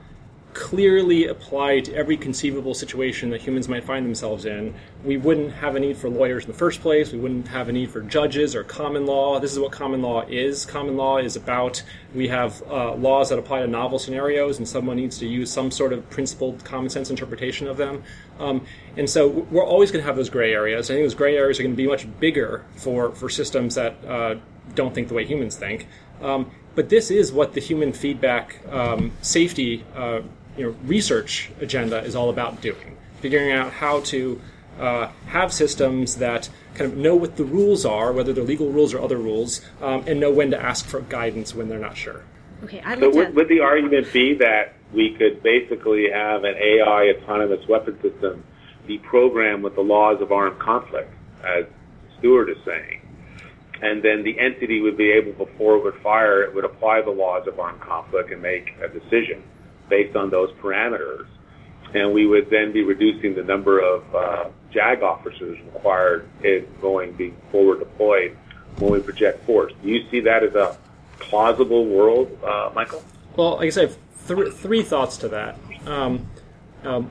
clearly 0.52 1.26
apply 1.26 1.80
to 1.80 1.94
every 1.94 2.16
conceivable 2.16 2.74
situation 2.74 3.30
that 3.30 3.40
humans 3.40 3.68
might 3.68 3.84
find 3.84 4.04
themselves 4.04 4.44
in, 4.44 4.74
we 5.04 5.16
wouldn't 5.16 5.52
have 5.52 5.76
a 5.76 5.80
need 5.80 5.96
for 5.96 6.08
lawyers 6.08 6.44
in 6.44 6.50
the 6.50 6.56
first 6.56 6.80
place. 6.80 7.12
We 7.12 7.18
wouldn't 7.18 7.48
have 7.48 7.68
a 7.68 7.72
need 7.72 7.90
for 7.90 8.00
judges 8.00 8.54
or 8.54 8.64
common 8.64 9.06
law. 9.06 9.38
This 9.38 9.52
is 9.52 9.58
what 9.58 9.72
common 9.72 10.02
law 10.02 10.22
is. 10.22 10.66
Common 10.66 10.96
law 10.96 11.18
is 11.18 11.36
about 11.36 11.82
we 12.14 12.28
have 12.28 12.62
uh, 12.68 12.94
laws 12.94 13.28
that 13.28 13.38
apply 13.38 13.60
to 13.60 13.66
novel 13.66 13.98
scenarios, 13.98 14.58
and 14.58 14.68
someone 14.68 14.96
needs 14.96 15.18
to 15.18 15.26
use 15.26 15.50
some 15.50 15.70
sort 15.70 15.92
of 15.92 16.08
principled 16.10 16.64
common 16.64 16.90
sense 16.90 17.10
interpretation 17.10 17.68
of 17.68 17.76
them. 17.76 18.02
Um, 18.38 18.66
and 18.96 19.08
so 19.08 19.28
we're 19.28 19.66
always 19.66 19.90
going 19.90 20.02
to 20.02 20.06
have 20.06 20.16
those 20.16 20.30
gray 20.30 20.52
areas. 20.52 20.90
I 20.90 20.94
think 20.94 21.04
those 21.04 21.14
gray 21.14 21.36
areas 21.36 21.60
are 21.60 21.62
going 21.62 21.74
to 21.74 21.82
be 21.82 21.86
much 21.86 22.06
bigger 22.18 22.64
for, 22.76 23.12
for 23.14 23.28
systems 23.28 23.76
that 23.76 24.04
uh, 24.04 24.36
don't 24.74 24.94
think 24.94 25.08
the 25.08 25.14
way 25.14 25.24
humans 25.24 25.56
think. 25.56 25.86
Um, 26.20 26.50
but 26.74 26.88
this 26.88 27.10
is 27.10 27.32
what 27.32 27.54
the 27.54 27.60
human 27.60 27.92
feedback 27.92 28.60
um, 28.68 29.12
safety 29.22 29.84
uh, 29.94 30.20
you 30.56 30.66
know, 30.66 30.76
research 30.84 31.50
agenda 31.60 32.02
is 32.02 32.14
all 32.14 32.30
about 32.30 32.60
doing, 32.60 32.96
figuring 33.20 33.52
out 33.52 33.72
how 33.72 34.00
to 34.00 34.40
uh, 34.78 35.08
have 35.26 35.52
systems 35.52 36.16
that 36.16 36.48
kind 36.74 36.92
of 36.92 36.96
know 36.96 37.14
what 37.14 37.36
the 37.36 37.44
rules 37.44 37.84
are, 37.84 38.12
whether 38.12 38.32
they're 38.32 38.44
legal 38.44 38.70
rules 38.70 38.94
or 38.94 39.00
other 39.00 39.18
rules, 39.18 39.60
um, 39.80 40.04
and 40.06 40.20
know 40.20 40.30
when 40.30 40.50
to 40.50 40.60
ask 40.60 40.86
for 40.86 41.00
guidance 41.02 41.54
when 41.54 41.68
they're 41.68 41.78
not 41.78 41.96
sure. 41.96 42.24
Okay, 42.64 42.80
I'd 42.80 42.98
so 42.98 43.06
like 43.06 43.14
would, 43.14 43.34
would 43.34 43.48
the 43.48 43.60
argument 43.60 44.12
be 44.12 44.34
that 44.34 44.74
we 44.92 45.14
could 45.14 45.42
basically 45.42 46.10
have 46.10 46.44
an 46.44 46.54
AI 46.56 47.14
autonomous 47.16 47.66
weapon 47.68 48.00
system 48.02 48.44
be 48.86 48.98
programmed 48.98 49.62
with 49.62 49.74
the 49.74 49.80
laws 49.82 50.20
of 50.20 50.32
armed 50.32 50.58
conflict, 50.58 51.12
as 51.44 51.64
Stewart 52.18 52.50
is 52.50 52.58
saying, 52.64 53.00
and 53.82 54.02
then 54.02 54.22
the 54.24 54.38
entity 54.38 54.80
would 54.80 54.96
be 54.96 55.10
able, 55.10 55.32
before 55.32 55.76
it 55.76 55.84
would 55.84 56.02
fire, 56.02 56.42
it 56.42 56.54
would 56.54 56.64
apply 56.64 57.00
the 57.00 57.10
laws 57.10 57.46
of 57.46 57.58
armed 57.58 57.80
conflict 57.80 58.30
and 58.30 58.42
make 58.42 58.74
a 58.82 58.88
decision 58.88 59.42
based 59.90 60.16
on 60.16 60.30
those 60.30 60.50
parameters. 60.52 61.26
And 61.92 62.14
we 62.14 62.26
would 62.26 62.48
then 62.48 62.72
be 62.72 62.82
reducing 62.82 63.34
the 63.34 63.42
number 63.42 63.80
of 63.80 64.14
uh, 64.14 64.48
JAG 64.70 65.02
officers 65.02 65.58
required 65.74 66.26
in 66.42 66.66
going 66.80 67.12
being 67.12 67.36
forward 67.50 67.80
deployed 67.80 68.36
when 68.78 68.92
we 68.92 69.00
project 69.00 69.44
force. 69.44 69.72
Do 69.82 69.88
you 69.88 70.08
see 70.10 70.20
that 70.20 70.42
as 70.42 70.54
a 70.54 70.78
plausible 71.18 71.84
world, 71.84 72.38
uh, 72.42 72.70
Michael? 72.74 73.02
Well, 73.36 73.56
like 73.56 73.66
I 73.66 73.70
said, 73.70 73.96
th- 74.28 74.52
three 74.54 74.82
thoughts 74.82 75.18
to 75.18 75.28
that. 75.28 75.58
Um, 75.86 76.28
um, 76.84 77.06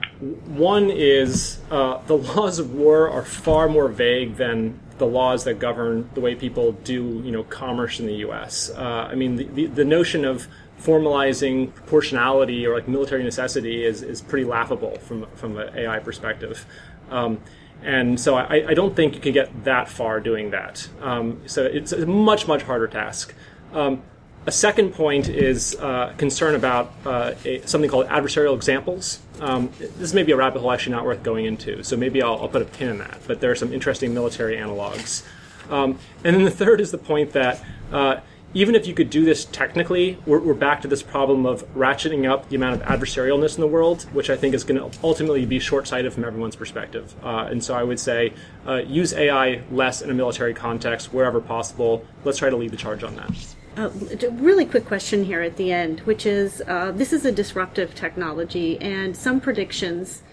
one 0.48 0.89
is 0.89 1.60
uh, 1.70 2.00
the 2.08 2.18
laws 2.18 2.58
of 2.58 2.74
war 2.74 3.10
are 3.10 3.24
far 3.24 3.70
more 3.70 3.88
vague 3.88 4.38
than 4.38 4.80
the 4.98 5.06
laws 5.06 5.44
that 5.44 5.60
govern 5.60 6.10
the 6.13 6.22
way 6.22 6.36
people 6.36 6.74
do, 6.74 7.22
you 7.24 7.32
know, 7.32 7.44
commerce 7.44 8.00
in 8.00 8.08
the 8.08 8.15
U.S. 8.15 8.70
Uh, 8.70 9.08
I 9.12 9.15
mean, 9.15 9.36
the, 9.36 9.44
the, 9.46 9.65
the 9.68 9.86
notion 9.86 10.26
of 10.26 10.48
formalizing 10.80 11.74
proportionality 11.74 12.65
or 12.65 12.76
like 12.76 12.88
military 12.88 13.24
necessity 13.24 13.84
is, 13.84 14.02
is 14.02 14.22
pretty 14.22 14.46
laughable 14.46 14.98
from 15.00 15.26
from 15.36 15.58
an 15.58 15.78
AI 15.78 16.00
perspective. 16.00 16.65
Um, 17.10 17.42
and 17.82 18.20
so 18.20 18.36
I, 18.36 18.68
I, 18.68 18.74
don't 18.74 18.94
think 18.94 19.15
you 19.15 19.22
can 19.22 19.32
get 19.32 19.63
that 19.63 19.88
far 19.88 20.20
doing 20.20 20.52
that. 20.52 20.88
Um, 21.02 21.42
so 21.46 21.63
it's 21.63 21.94
a 21.94 22.06
much 22.06 22.48
much 22.48 22.63
harder 22.63 22.88
task. 22.88 23.34
Um, 23.74 24.02
a 24.46 24.52
second 24.52 24.94
point 24.94 25.30
is 25.30 25.76
uh, 25.76 26.13
concern 26.18 26.56
about 26.56 26.94
uh, 27.06 27.34
a, 27.46 27.62
something 27.65 27.89
called 27.89 28.08
adversarial 28.08 28.56
examples. 28.56 29.20
Um, 29.39 29.70
this 29.80 30.13
may 30.13 30.24
be 30.24 30.32
a 30.32 30.38
rabbit 30.38 30.60
hole 30.60 30.72
actually 30.72 30.94
not 30.94 31.06
worth 31.06 31.24
going 31.24 31.46
into, 31.46 31.84
so 31.84 31.96
maybe 31.96 32.22
I'll, 32.22 32.42
I'll, 32.42 32.48
put 32.48 32.62
a 32.62 32.65
pin 32.65 32.89
in 32.89 32.98
that. 33.00 33.20
But 33.28 33.42
there 33.42 33.52
are 33.52 33.56
some 33.56 33.74
interesting 33.74 34.13
military 34.13 34.56
analogs. 34.56 35.26
Um, 35.70 36.00
and 36.24 36.36
then 36.36 36.46
the 36.46 36.52
third 36.52 36.82
is 36.82 36.92
the 36.92 36.98
point 36.98 37.34
that 37.34 37.63
uh, 37.92 38.22
even 38.53 38.73
if 38.73 38.88
you 38.88 38.93
could 38.93 39.09
do 39.09 39.23
this 39.23 39.45
technically, 39.45 40.17
we're, 40.25 40.39
we're, 40.39 40.53
back 40.53 40.81
to 40.81 40.88
this 40.88 41.03
problem 41.03 41.45
of 41.45 41.63
ratcheting 41.75 42.29
up 42.29 42.49
the 42.49 42.55
amount 42.55 42.81
of 42.81 42.88
adversarialness 42.88 43.55
in 43.55 43.62
the 43.62 43.67
world, 43.67 44.03
which 44.12 44.29
I 44.29 44.35
think 44.35 44.55
is 44.55 44.63
going 44.63 44.79
to 44.79 44.99
ultimately 45.03 45.45
be 45.45 45.59
short 45.59 45.88
sighted 45.88 46.13
from 46.13 46.25
everyone's 46.25 46.55
perspective. 46.55 47.13
Uh, 47.23 47.47
and 47.49 47.63
so 47.63 47.75
I 47.75 47.83
would 47.83 47.99
say 47.99 48.33
uh, 48.67 48.77
use 48.77 49.13
AI 49.13 49.62
less 49.71 50.01
in 50.01 50.09
a 50.09 50.13
military 50.13 50.53
context 50.53 51.13
wherever 51.13 51.39
possible. 51.39 52.05
Let's 52.23 52.39
try 52.39 52.49
to 52.49 52.57
lead 52.57 52.71
the 52.71 52.77
charge 52.77 53.03
on 53.03 53.15
that. 53.15 53.55
Uh, 53.77 53.89
really 54.31 54.65
quick 54.65 54.85
question 54.85 55.23
here 55.23 55.41
at 55.41 55.55
the 55.55 55.71
end, 55.71 56.01
which 56.01 56.25
is 56.25 56.62
uh, 56.67 56.91
this 56.91 57.13
is 57.13 57.25
a 57.25 57.31
disruptive 57.31 57.93
technology, 57.93 58.79
and 58.81 59.15
some 59.15 59.39
predictions 59.39 60.23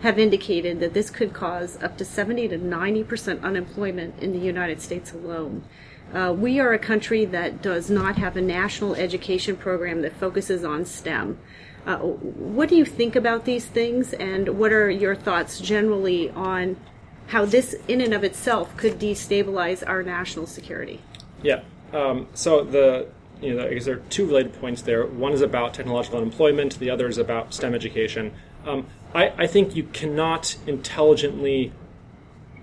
have 0.00 0.18
indicated 0.18 0.80
that 0.80 0.94
this 0.94 1.10
could 1.10 1.32
cause 1.32 1.82
up 1.82 1.98
to 1.98 2.04
70 2.04 2.48
to 2.48 2.56
90 2.56 3.04
percent 3.04 3.44
unemployment 3.44 4.18
in 4.22 4.32
the 4.32 4.38
United 4.38 4.80
States 4.80 5.12
alone. 5.12 5.64
Uh, 6.12 6.32
we 6.32 6.60
are 6.60 6.72
a 6.72 6.78
country 6.78 7.24
that 7.24 7.60
does 7.62 7.90
not 7.90 8.16
have 8.16 8.36
a 8.36 8.40
national 8.40 8.94
education 8.94 9.56
program 9.56 10.02
that 10.02 10.12
focuses 10.12 10.64
on 10.64 10.84
STEM. 10.84 11.38
Uh, 11.86 11.98
what 11.98 12.68
do 12.68 12.76
you 12.76 12.84
think 12.84 13.16
about 13.16 13.44
these 13.44 13.66
things, 13.66 14.12
and 14.14 14.58
what 14.58 14.72
are 14.72 14.90
your 14.90 15.14
thoughts 15.14 15.60
generally 15.60 16.30
on 16.30 16.76
how 17.28 17.44
this, 17.44 17.74
in 17.88 18.00
and 18.00 18.14
of 18.14 18.22
itself, 18.22 18.76
could 18.76 18.98
destabilize 18.98 19.86
our 19.86 20.02
national 20.02 20.46
security? 20.46 21.00
Yeah. 21.42 21.62
Um, 21.92 22.28
so 22.34 22.64
the 22.64 23.08
you 23.40 23.54
know, 23.54 23.66
I 23.66 23.74
guess 23.74 23.84
there 23.84 23.96
are 23.96 24.02
two 24.08 24.26
related 24.26 24.54
points 24.54 24.82
there. 24.82 25.06
One 25.06 25.32
is 25.32 25.42
about 25.42 25.74
technological 25.74 26.18
unemployment. 26.18 26.78
The 26.78 26.90
other 26.90 27.08
is 27.08 27.18
about 27.18 27.52
STEM 27.52 27.74
education. 27.74 28.32
Um, 28.64 28.86
I, 29.14 29.32
I 29.36 29.46
think 29.46 29.76
you 29.76 29.84
cannot 29.84 30.56
intelligently 30.66 31.72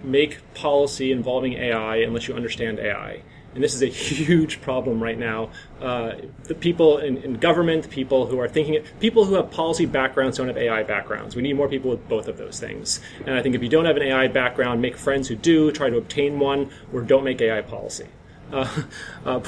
make 0.04 0.40
policy 0.56 1.12
involving 1.12 1.54
AI 1.54 1.98
unless 1.98 2.28
you 2.28 2.34
understand 2.34 2.80
AI 2.80 3.22
and 3.54 3.64
this 3.64 3.74
is 3.74 3.82
a 3.82 3.88
huge 3.88 4.62
problem 4.62 5.02
right 5.02 5.18
now. 5.18 5.50
Uh, 5.82 6.14
the 6.44 6.56
people 6.56 7.00
in, 7.00 7.18
in, 7.18 7.34
government, 7.36 7.90
people 7.90 8.28
who 8.28 8.40
are 8.40 8.48
thinking, 8.48 8.84
people 9.00 9.26
who 9.26 9.36
have 9.36 9.52
policy 9.52 9.86
backgrounds 9.86 10.38
don't 10.38 10.48
have 10.48 10.58
AI 10.58 10.84
backgrounds. 10.84 11.36
We 11.36 11.42
need 11.42 11.54
more 11.54 11.68
people 11.68 11.92
with 11.92 12.08
both 12.08 12.28
of 12.28 12.38
those 12.38 12.60
things. 12.60 13.02
And 13.26 13.36
I 13.36 13.42
think 13.42 13.56
if 13.56 13.64
you 13.64 13.70
don't 13.70 13.86
have 13.86 13.98
an 13.98 14.04
AI 14.04 14.28
background, 14.28 14.82
make 14.82 14.98
friends 14.98 15.28
who 15.28 15.36
do, 15.36 15.72
try 15.72 15.90
to 15.90 15.98
obtain 15.98 16.40
one, 16.40 16.70
or 16.94 17.02
don't 17.02 17.24
make 17.24 17.42
AI 17.42 17.62
policy. 17.62 18.08
Uh, 18.52 18.84
uh, 19.26 19.40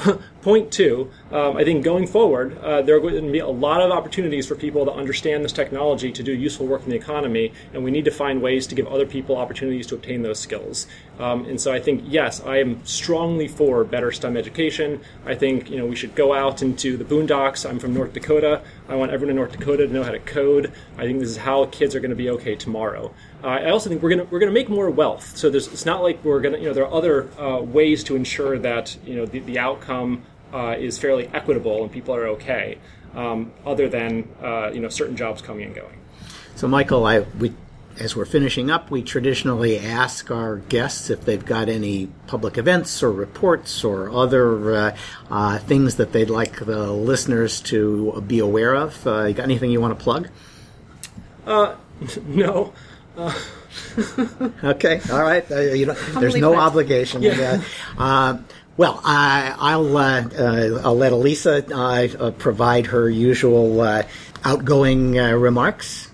point 0.42 0.72
two, 0.72 1.10
um, 1.30 1.56
I 1.56 1.64
think 1.64 1.84
going 1.84 2.06
forward, 2.06 2.58
uh, 2.58 2.82
there 2.82 2.96
are 2.96 3.00
going 3.00 3.14
to 3.14 3.32
be 3.32 3.38
a 3.38 3.48
lot 3.48 3.80
of 3.80 3.90
opportunities 3.90 4.46
for 4.46 4.54
people 4.54 4.84
to 4.84 4.92
understand 4.92 5.44
this 5.44 5.52
technology 5.52 6.12
to 6.12 6.22
do 6.22 6.32
useful 6.32 6.66
work 6.66 6.82
in 6.84 6.90
the 6.90 6.96
economy, 6.96 7.52
and 7.72 7.84
we 7.84 7.90
need 7.90 8.04
to 8.04 8.10
find 8.10 8.42
ways 8.42 8.66
to 8.68 8.74
give 8.74 8.86
other 8.86 9.06
people 9.06 9.36
opportunities 9.36 9.86
to 9.88 9.94
obtain 9.94 10.22
those 10.22 10.38
skills. 10.38 10.86
Um, 11.18 11.44
and 11.46 11.60
so 11.60 11.72
I 11.72 11.80
think, 11.80 12.04
yes, 12.06 12.40
I 12.44 12.58
am 12.58 12.84
strongly 12.84 13.48
for 13.48 13.84
better 13.84 14.10
STEM 14.12 14.36
education. 14.36 15.00
I 15.24 15.34
think 15.34 15.70
you 15.70 15.78
know 15.78 15.86
we 15.86 15.96
should 15.96 16.14
go 16.14 16.34
out 16.34 16.62
into 16.62 16.96
the 16.96 17.04
boondocks. 17.04 17.68
I'm 17.68 17.78
from 17.78 17.94
North 17.94 18.12
Dakota. 18.12 18.62
I 18.88 18.96
want 18.96 19.12
everyone 19.12 19.30
in 19.30 19.36
North 19.36 19.52
Dakota 19.52 19.86
to 19.86 19.92
know 19.92 20.02
how 20.02 20.12
to 20.12 20.18
code. 20.18 20.72
I 20.98 21.02
think 21.02 21.20
this 21.20 21.30
is 21.30 21.36
how 21.38 21.66
kids 21.66 21.94
are 21.94 22.00
going 22.00 22.10
to 22.10 22.16
be 22.16 22.30
okay 22.30 22.54
tomorrow. 22.54 23.14
Uh, 23.44 23.48
I 23.48 23.70
also 23.70 23.90
think 23.90 24.02
we're 24.02 24.08
going 24.08 24.26
to 24.26 24.32
we're 24.32 24.40
to 24.40 24.50
make 24.50 24.70
more 24.70 24.88
wealth. 24.88 25.36
So 25.36 25.48
it's 25.48 25.84
not 25.84 26.02
like 26.02 26.24
we're 26.24 26.40
going 26.40 26.54
to 26.54 26.60
you 26.60 26.68
know 26.68 26.72
there 26.72 26.86
are 26.86 26.94
other 26.94 27.28
uh, 27.38 27.60
ways 27.60 28.02
to 28.04 28.16
ensure 28.16 28.58
that 28.60 28.96
you 29.04 29.16
know 29.16 29.26
the, 29.26 29.40
the 29.40 29.58
outcome 29.58 30.22
uh, 30.54 30.76
is 30.78 30.98
fairly 30.98 31.28
equitable 31.28 31.82
and 31.82 31.92
people 31.92 32.14
are 32.14 32.26
okay, 32.28 32.78
um, 33.14 33.52
other 33.66 33.86
than 33.86 34.28
uh, 34.42 34.70
you 34.72 34.80
know 34.80 34.88
certain 34.88 35.14
jobs 35.14 35.42
coming 35.42 35.66
and 35.66 35.74
going. 35.74 36.00
So 36.56 36.66
Michael, 36.66 37.04
I 37.04 37.20
we 37.20 37.52
as 38.00 38.16
we're 38.16 38.24
finishing 38.24 38.70
up, 38.70 38.90
we 38.90 39.02
traditionally 39.02 39.78
ask 39.78 40.30
our 40.30 40.56
guests 40.56 41.10
if 41.10 41.26
they've 41.26 41.44
got 41.44 41.68
any 41.68 42.06
public 42.26 42.56
events 42.56 43.02
or 43.02 43.12
reports 43.12 43.84
or 43.84 44.10
other 44.10 44.74
uh, 44.74 44.96
uh, 45.30 45.58
things 45.58 45.96
that 45.96 46.12
they'd 46.12 46.30
like 46.30 46.64
the 46.64 46.90
listeners 46.90 47.60
to 47.60 48.24
be 48.26 48.38
aware 48.38 48.74
of. 48.74 49.06
Uh, 49.06 49.24
you 49.24 49.34
got 49.34 49.44
anything 49.44 49.70
you 49.70 49.82
want 49.82 49.96
to 49.96 50.02
plug? 50.02 50.28
Uh, 51.46 51.76
no. 52.26 52.72
Uh. 53.16 53.34
okay, 54.64 55.00
all 55.10 55.22
right. 55.22 55.50
Uh, 55.50 55.60
you 55.60 55.86
know, 55.86 55.94
there's 56.18 56.36
no 56.36 56.56
obligation. 56.56 57.22
Yeah. 57.22 57.62
Uh, 57.96 58.38
well, 58.76 59.00
I, 59.04 59.76
will 59.76 59.96
uh, 59.96 60.22
uh, 60.36 60.80
I'll 60.84 60.96
let 60.96 61.12
Elisa 61.12 62.32
provide 62.38 62.86
her 62.86 63.08
usual 63.08 64.02
outgoing 64.44 65.12
remarks. 65.12 66.10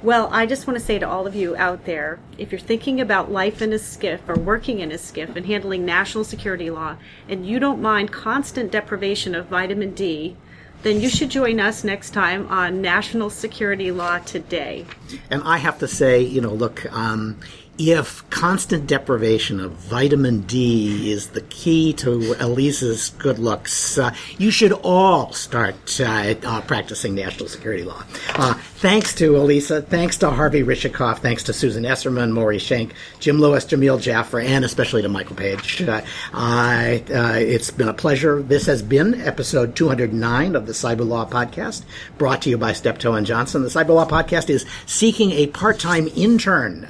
Well, 0.00 0.28
I 0.30 0.46
just 0.46 0.66
want 0.68 0.78
to 0.78 0.84
say 0.84 1.00
to 1.00 1.08
all 1.08 1.26
of 1.26 1.34
you 1.34 1.56
out 1.56 1.84
there 1.84 2.20
if 2.38 2.52
you're 2.52 2.60
thinking 2.60 3.00
about 3.00 3.32
life 3.32 3.60
in 3.60 3.72
a 3.72 3.76
SCIF 3.78 4.20
or 4.28 4.36
working 4.36 4.78
in 4.78 4.92
a 4.92 4.94
SCIF 4.94 5.34
and 5.34 5.44
handling 5.44 5.84
national 5.84 6.22
security 6.22 6.70
law, 6.70 6.96
and 7.28 7.44
you 7.44 7.58
don't 7.58 7.82
mind 7.82 8.12
constant 8.12 8.70
deprivation 8.70 9.34
of 9.34 9.46
vitamin 9.46 9.94
D, 9.94 10.36
then 10.82 11.00
you 11.00 11.08
should 11.08 11.30
join 11.30 11.60
us 11.60 11.84
next 11.84 12.10
time 12.10 12.46
on 12.48 12.80
National 12.80 13.30
Security 13.30 13.90
Law 13.90 14.18
Today. 14.18 14.86
And 15.30 15.42
I 15.44 15.58
have 15.58 15.78
to 15.80 15.88
say, 15.88 16.20
you 16.22 16.40
know, 16.40 16.52
look, 16.52 16.90
um, 16.92 17.38
if 17.78 18.28
constant 18.30 18.88
deprivation 18.88 19.60
of 19.60 19.70
vitamin 19.72 20.40
D 20.40 21.12
is 21.12 21.28
the 21.28 21.40
key 21.42 21.92
to 21.94 22.34
Elisa's 22.40 23.10
good 23.10 23.38
looks, 23.38 23.96
uh, 23.96 24.12
you 24.36 24.50
should 24.50 24.72
all 24.72 25.32
start 25.32 26.00
uh, 26.00 26.34
uh, 26.42 26.60
practicing 26.62 27.14
national 27.14 27.48
security 27.48 27.84
law. 27.84 28.02
Uh, 28.34 28.54
thanks 28.54 29.14
to 29.14 29.36
Elisa, 29.36 29.80
thanks 29.80 30.16
to 30.18 30.30
Harvey 30.30 30.64
Rishikoff, 30.64 31.18
thanks 31.18 31.44
to 31.44 31.52
Susan 31.52 31.84
Esserman, 31.84 32.32
Maury 32.32 32.58
Shenk, 32.58 32.90
Jim 33.20 33.38
Lewis, 33.38 33.64
Jamil 33.64 34.00
Jaffer, 34.00 34.40
and 34.40 34.64
especially 34.64 35.02
to 35.02 35.08
Michael 35.08 35.36
Page. 35.36 35.82
Uh, 35.82 36.02
uh, 36.34 36.98
it's 37.38 37.70
been 37.70 37.88
a 37.88 37.94
pleasure. 37.94 38.42
This 38.42 38.66
has 38.66 38.82
been 38.82 39.20
episode 39.20 39.76
209 39.76 40.56
of 40.56 40.66
the 40.66 40.72
Cyber 40.72 41.06
Law 41.06 41.26
Podcast, 41.28 41.84
brought 42.18 42.42
to 42.42 42.50
you 42.50 42.58
by 42.58 42.72
Steptoe 42.72 43.14
and 43.14 43.26
Johnson. 43.26 43.62
The 43.62 43.68
Cyber 43.68 43.90
Law 43.94 44.08
Podcast 44.08 44.50
is 44.50 44.66
seeking 44.86 45.30
a 45.30 45.46
part-time 45.46 46.08
intern 46.08 46.88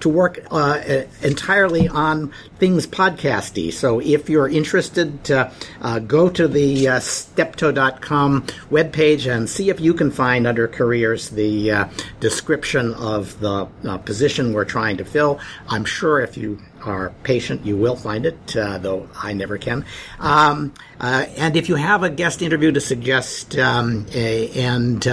to 0.00 0.13
work 0.14 0.38
uh, 0.50 1.02
entirely 1.22 1.88
on 1.88 2.32
things 2.58 2.86
podcasty. 2.86 3.72
So 3.72 4.00
if 4.00 4.28
you're 4.28 4.48
interested, 4.48 5.30
uh, 5.30 5.50
uh, 5.80 5.98
go 5.98 6.30
to 6.30 6.48
the 6.48 6.88
uh, 6.88 7.00
steptoe.com 7.00 8.42
webpage 8.70 9.30
and 9.30 9.48
see 9.48 9.70
if 9.70 9.80
you 9.80 9.92
can 9.94 10.10
find 10.10 10.46
under 10.46 10.68
careers 10.68 11.30
the 11.30 11.70
uh, 11.70 11.88
description 12.20 12.94
of 12.94 13.38
the 13.40 13.68
uh, 13.84 13.98
position 13.98 14.52
we're 14.52 14.64
trying 14.64 14.96
to 14.98 15.04
fill. 15.04 15.40
I'm 15.68 15.84
sure 15.84 16.20
if 16.20 16.36
you 16.36 16.58
are 16.84 17.12
patient, 17.22 17.64
you 17.64 17.76
will 17.76 17.96
find 17.96 18.26
it, 18.26 18.56
uh, 18.56 18.78
though 18.78 19.08
I 19.22 19.32
never 19.32 19.58
can. 19.58 19.84
Um, 20.18 20.74
uh, 21.00 21.26
and 21.36 21.56
if 21.56 21.68
you 21.68 21.76
have 21.76 22.02
a 22.02 22.10
guest 22.10 22.42
interview 22.42 22.72
to 22.72 22.80
suggest, 22.80 23.56
um, 23.58 24.06
a, 24.14 24.50
and 24.50 25.04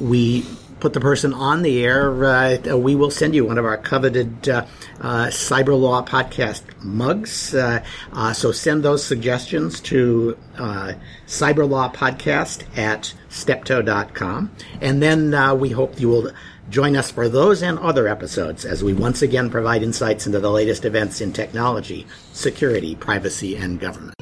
we 0.00 0.46
put 0.82 0.92
the 0.94 1.00
person 1.00 1.32
on 1.32 1.62
the 1.62 1.84
air, 1.84 2.24
uh, 2.24 2.76
we 2.76 2.96
will 2.96 3.10
send 3.10 3.36
you 3.36 3.44
one 3.44 3.56
of 3.56 3.64
our 3.64 3.78
coveted 3.78 4.48
uh, 4.48 4.66
uh, 5.00 5.26
cyber 5.26 5.80
law 5.80 6.04
podcast 6.04 6.62
mugs. 6.82 7.54
Uh, 7.54 7.82
uh, 8.12 8.32
so 8.32 8.50
send 8.50 8.82
those 8.82 9.06
suggestions 9.06 9.80
to 9.80 10.36
uh, 10.58 10.92
cyberlawpodcast 11.28 12.64
at 12.76 13.14
steptoe.com. 13.28 14.50
And 14.80 15.00
then 15.00 15.60
we 15.60 15.70
hope 15.70 16.00
you 16.00 16.08
will 16.08 16.32
join 16.68 16.96
us 16.96 17.12
for 17.12 17.28
those 17.28 17.62
and 17.62 17.78
other 17.78 18.08
episodes 18.08 18.64
as 18.64 18.82
we 18.82 18.92
once 18.92 19.22
again 19.22 19.50
provide 19.50 19.84
insights 19.84 20.26
into 20.26 20.40
the 20.40 20.50
latest 20.50 20.84
events 20.84 21.20
in 21.20 21.32
technology, 21.32 22.08
security, 22.32 22.96
privacy, 22.96 23.54
and 23.54 23.78
government. 23.78 24.16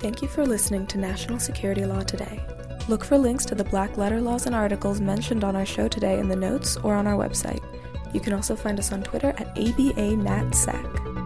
Thank 0.00 0.22
you 0.22 0.28
for 0.28 0.46
listening 0.46 0.86
to 0.86 0.98
National 0.98 1.38
Security 1.38 1.84
Law 1.84 2.00
Today. 2.00 2.40
Look 2.90 3.04
for 3.04 3.16
links 3.16 3.44
to 3.44 3.54
the 3.54 3.62
black 3.62 3.96
letter 3.96 4.20
laws 4.20 4.46
and 4.46 4.54
articles 4.54 5.00
mentioned 5.00 5.44
on 5.44 5.54
our 5.54 5.64
show 5.64 5.86
today 5.86 6.18
in 6.18 6.26
the 6.26 6.34
notes 6.34 6.76
or 6.78 6.96
on 6.96 7.06
our 7.06 7.14
website. 7.14 7.62
You 8.12 8.18
can 8.18 8.32
also 8.32 8.56
find 8.56 8.80
us 8.80 8.90
on 8.90 9.04
Twitter 9.04 9.28
at 9.38 9.54
ABANatSec. 9.54 11.19